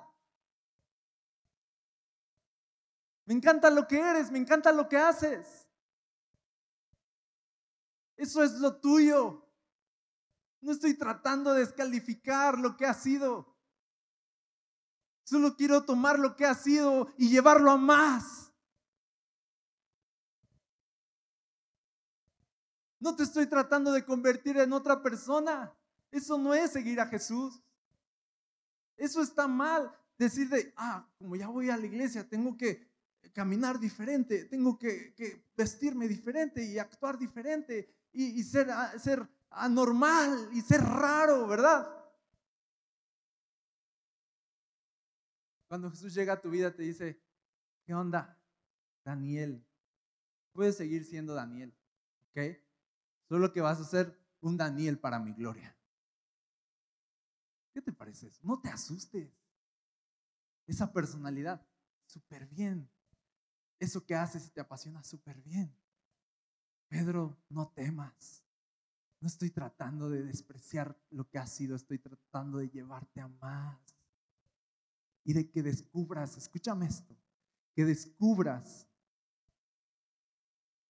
[3.25, 5.67] Me encanta lo que eres, me encanta lo que haces.
[8.15, 9.45] Eso es lo tuyo.
[10.61, 13.53] No estoy tratando de descalificar lo que ha sido.
[15.25, 18.44] Solo quiero tomar lo que ha sido y llevarlo a más.
[23.05, 25.71] No te estoy tratando de convertir en otra persona.
[26.09, 27.61] Eso no es seguir a Jesús.
[28.97, 29.95] Eso está mal.
[30.17, 32.89] Decir de, ah, como ya voy a la iglesia, tengo que
[33.31, 35.13] caminar diferente, tengo que,
[35.55, 41.87] vestirme diferente y actuar diferente y, ser, ser anormal y ser raro, ¿verdad?
[45.67, 47.21] Cuando Jesús llega a tu vida te dice,
[47.85, 48.35] ¿qué onda?
[49.03, 49.63] Daniel,
[50.53, 51.71] puedes seguir siendo Daniel,
[52.31, 52.64] ¿ok?
[53.27, 55.75] Solo que vas a ser un Daniel para mi gloria.
[57.73, 58.41] ¿Qué te parece eso?
[58.43, 59.29] No te asustes.
[60.67, 61.65] Esa personalidad,
[62.05, 62.89] súper bien.
[63.79, 65.75] Eso que haces y te apasiona súper bien.
[66.87, 68.43] Pedro, no temas.
[69.19, 73.79] No estoy tratando de despreciar lo que has sido, estoy tratando de llevarte a más.
[75.23, 77.17] Y de que descubras, escúchame esto,
[77.73, 78.87] que descubras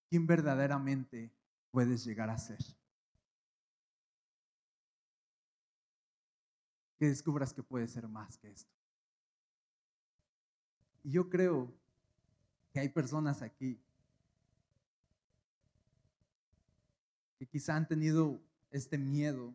[0.08, 1.34] quién verdaderamente
[1.76, 2.56] puedes llegar a ser.
[6.98, 8.72] Que descubras que puedes ser más que esto.
[11.02, 11.70] Y yo creo
[12.72, 13.78] que hay personas aquí
[17.38, 19.54] que quizá han tenido este miedo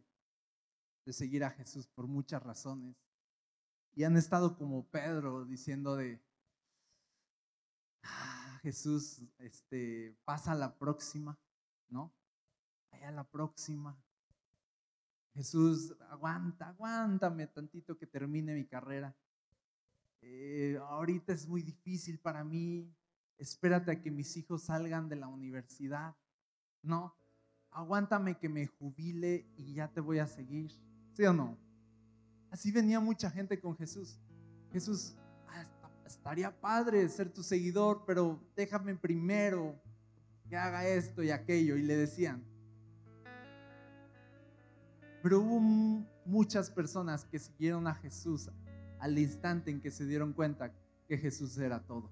[1.05, 2.95] de seguir a Jesús por muchas razones
[3.95, 6.21] y han estado como Pedro diciendo de
[8.03, 11.35] ah, Jesús, este, pasa la próxima,
[11.91, 12.11] ¿no?
[12.91, 13.95] Vaya a la próxima.
[15.33, 19.15] Jesús, aguanta, aguántame tantito que termine mi carrera.
[20.21, 22.93] Eh, ahorita es muy difícil para mí.
[23.37, 26.15] Espérate a que mis hijos salgan de la universidad.
[26.81, 27.15] No,
[27.71, 30.71] aguántame que me jubile y ya te voy a seguir.
[31.13, 31.57] ¿Sí o no?
[32.49, 34.19] Así venía mucha gente con Jesús.
[34.71, 35.15] Jesús,
[35.47, 35.65] ah,
[36.05, 39.81] estaría padre ser tu seguidor, pero déjame primero
[40.51, 41.77] que haga esto y aquello.
[41.77, 42.43] Y le decían.
[45.23, 45.61] Pero hubo
[46.25, 48.49] muchas personas que siguieron a Jesús
[48.99, 50.73] al instante en que se dieron cuenta
[51.07, 52.11] que Jesús era todo.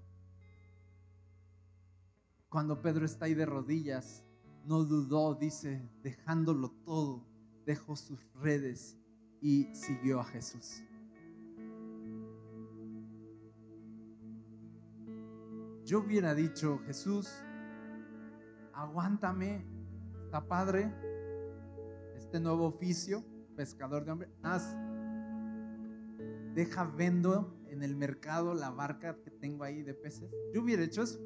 [2.47, 4.23] Cuando Pedro está ahí de rodillas,
[4.63, 7.27] no dudó, dice, dejándolo todo,
[7.65, 8.97] dejó sus redes
[9.41, 10.81] y siguió a Jesús.
[15.83, 17.29] Yo hubiera dicho, Jesús,
[18.79, 19.65] aguántame,
[20.25, 20.93] está padre,
[22.17, 23.23] este nuevo oficio,
[23.55, 24.77] pescador de hombres, haz,
[26.53, 30.31] deja vendo en el mercado la barca que tengo ahí de peces.
[30.53, 31.19] Yo hubiera hecho eso.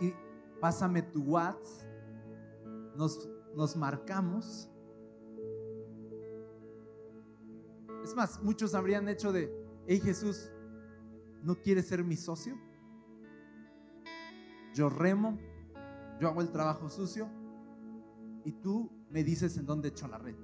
[0.00, 0.12] Y
[0.60, 1.88] pásame tu WhatsApp,
[2.94, 4.70] nos, nos marcamos.
[8.04, 9.50] Es más, muchos habrían hecho de,
[9.86, 10.50] hey Jesús,
[11.42, 12.58] ¿no quieres ser mi socio?
[14.74, 15.38] Yo remo,
[16.20, 17.28] yo hago el trabajo sucio
[18.44, 20.36] y tú me dices en dónde echo la red.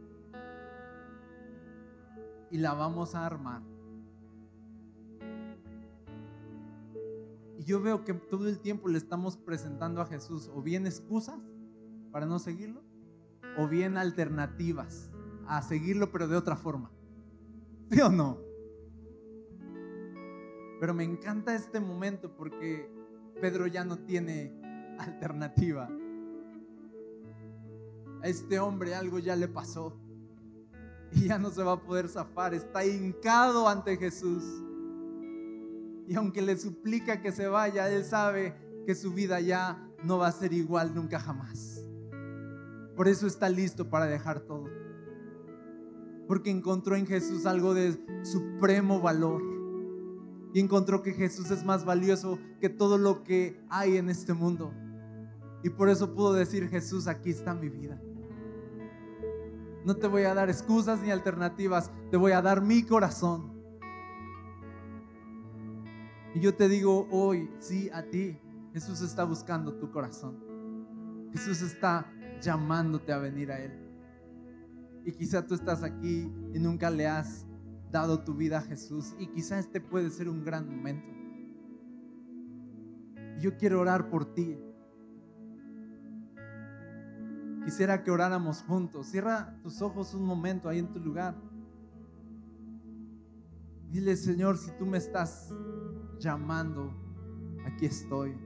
[2.50, 3.62] Y la vamos a armar.
[7.58, 11.40] Y yo veo que todo el tiempo le estamos presentando a Jesús o bien excusas
[12.12, 12.82] para no seguirlo,
[13.56, 15.10] o bien alternativas
[15.46, 16.90] a seguirlo pero de otra forma.
[17.90, 18.38] ¿Sí o no?
[20.80, 22.97] Pero me encanta este momento porque
[23.40, 24.52] Pedro ya no tiene
[24.98, 25.88] alternativa.
[28.22, 29.96] A este hombre algo ya le pasó
[31.12, 32.54] y ya no se va a poder zafar.
[32.54, 34.44] Está hincado ante Jesús.
[36.06, 38.54] Y aunque le suplica que se vaya, él sabe
[38.86, 41.84] que su vida ya no va a ser igual nunca jamás.
[42.96, 44.68] Por eso está listo para dejar todo.
[46.26, 49.42] Porque encontró en Jesús algo de supremo valor.
[50.54, 54.72] Y encontró que Jesús es más valioso que todo lo que hay en este mundo.
[55.62, 58.00] Y por eso pudo decir, Jesús, aquí está mi vida.
[59.84, 63.52] No te voy a dar excusas ni alternativas, te voy a dar mi corazón.
[66.34, 68.38] Y yo te digo hoy, sí, a ti,
[68.72, 70.36] Jesús está buscando tu corazón.
[71.32, 72.06] Jesús está
[72.40, 73.72] llamándote a venir a Él.
[75.04, 77.47] Y quizá tú estás aquí y nunca le has
[77.90, 79.14] dado tu vida a Jesús.
[79.18, 81.08] Y quizá este puede ser un gran momento.
[83.40, 84.58] Yo quiero orar por ti.
[87.64, 89.06] Quisiera que oráramos juntos.
[89.06, 91.36] Cierra tus ojos un momento ahí en tu lugar.
[93.90, 95.54] Dile, Señor, si tú me estás
[96.18, 96.92] llamando,
[97.64, 98.36] aquí estoy.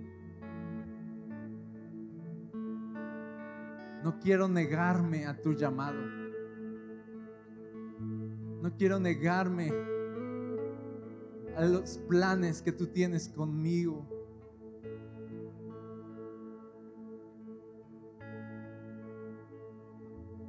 [4.04, 6.21] No quiero negarme a tu llamado.
[8.62, 9.72] No quiero negarme
[11.56, 14.06] a los planes que tú tienes conmigo.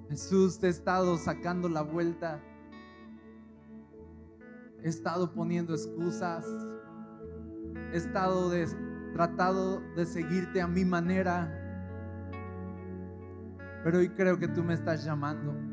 [0.10, 2.40] Jesús, te he estado sacando la vuelta.
[4.84, 6.46] He estado poniendo excusas.
[7.92, 8.52] He estado
[9.14, 11.52] tratado de seguirte a mi manera.
[13.84, 15.73] Pero hoy creo que tú me estás llamando.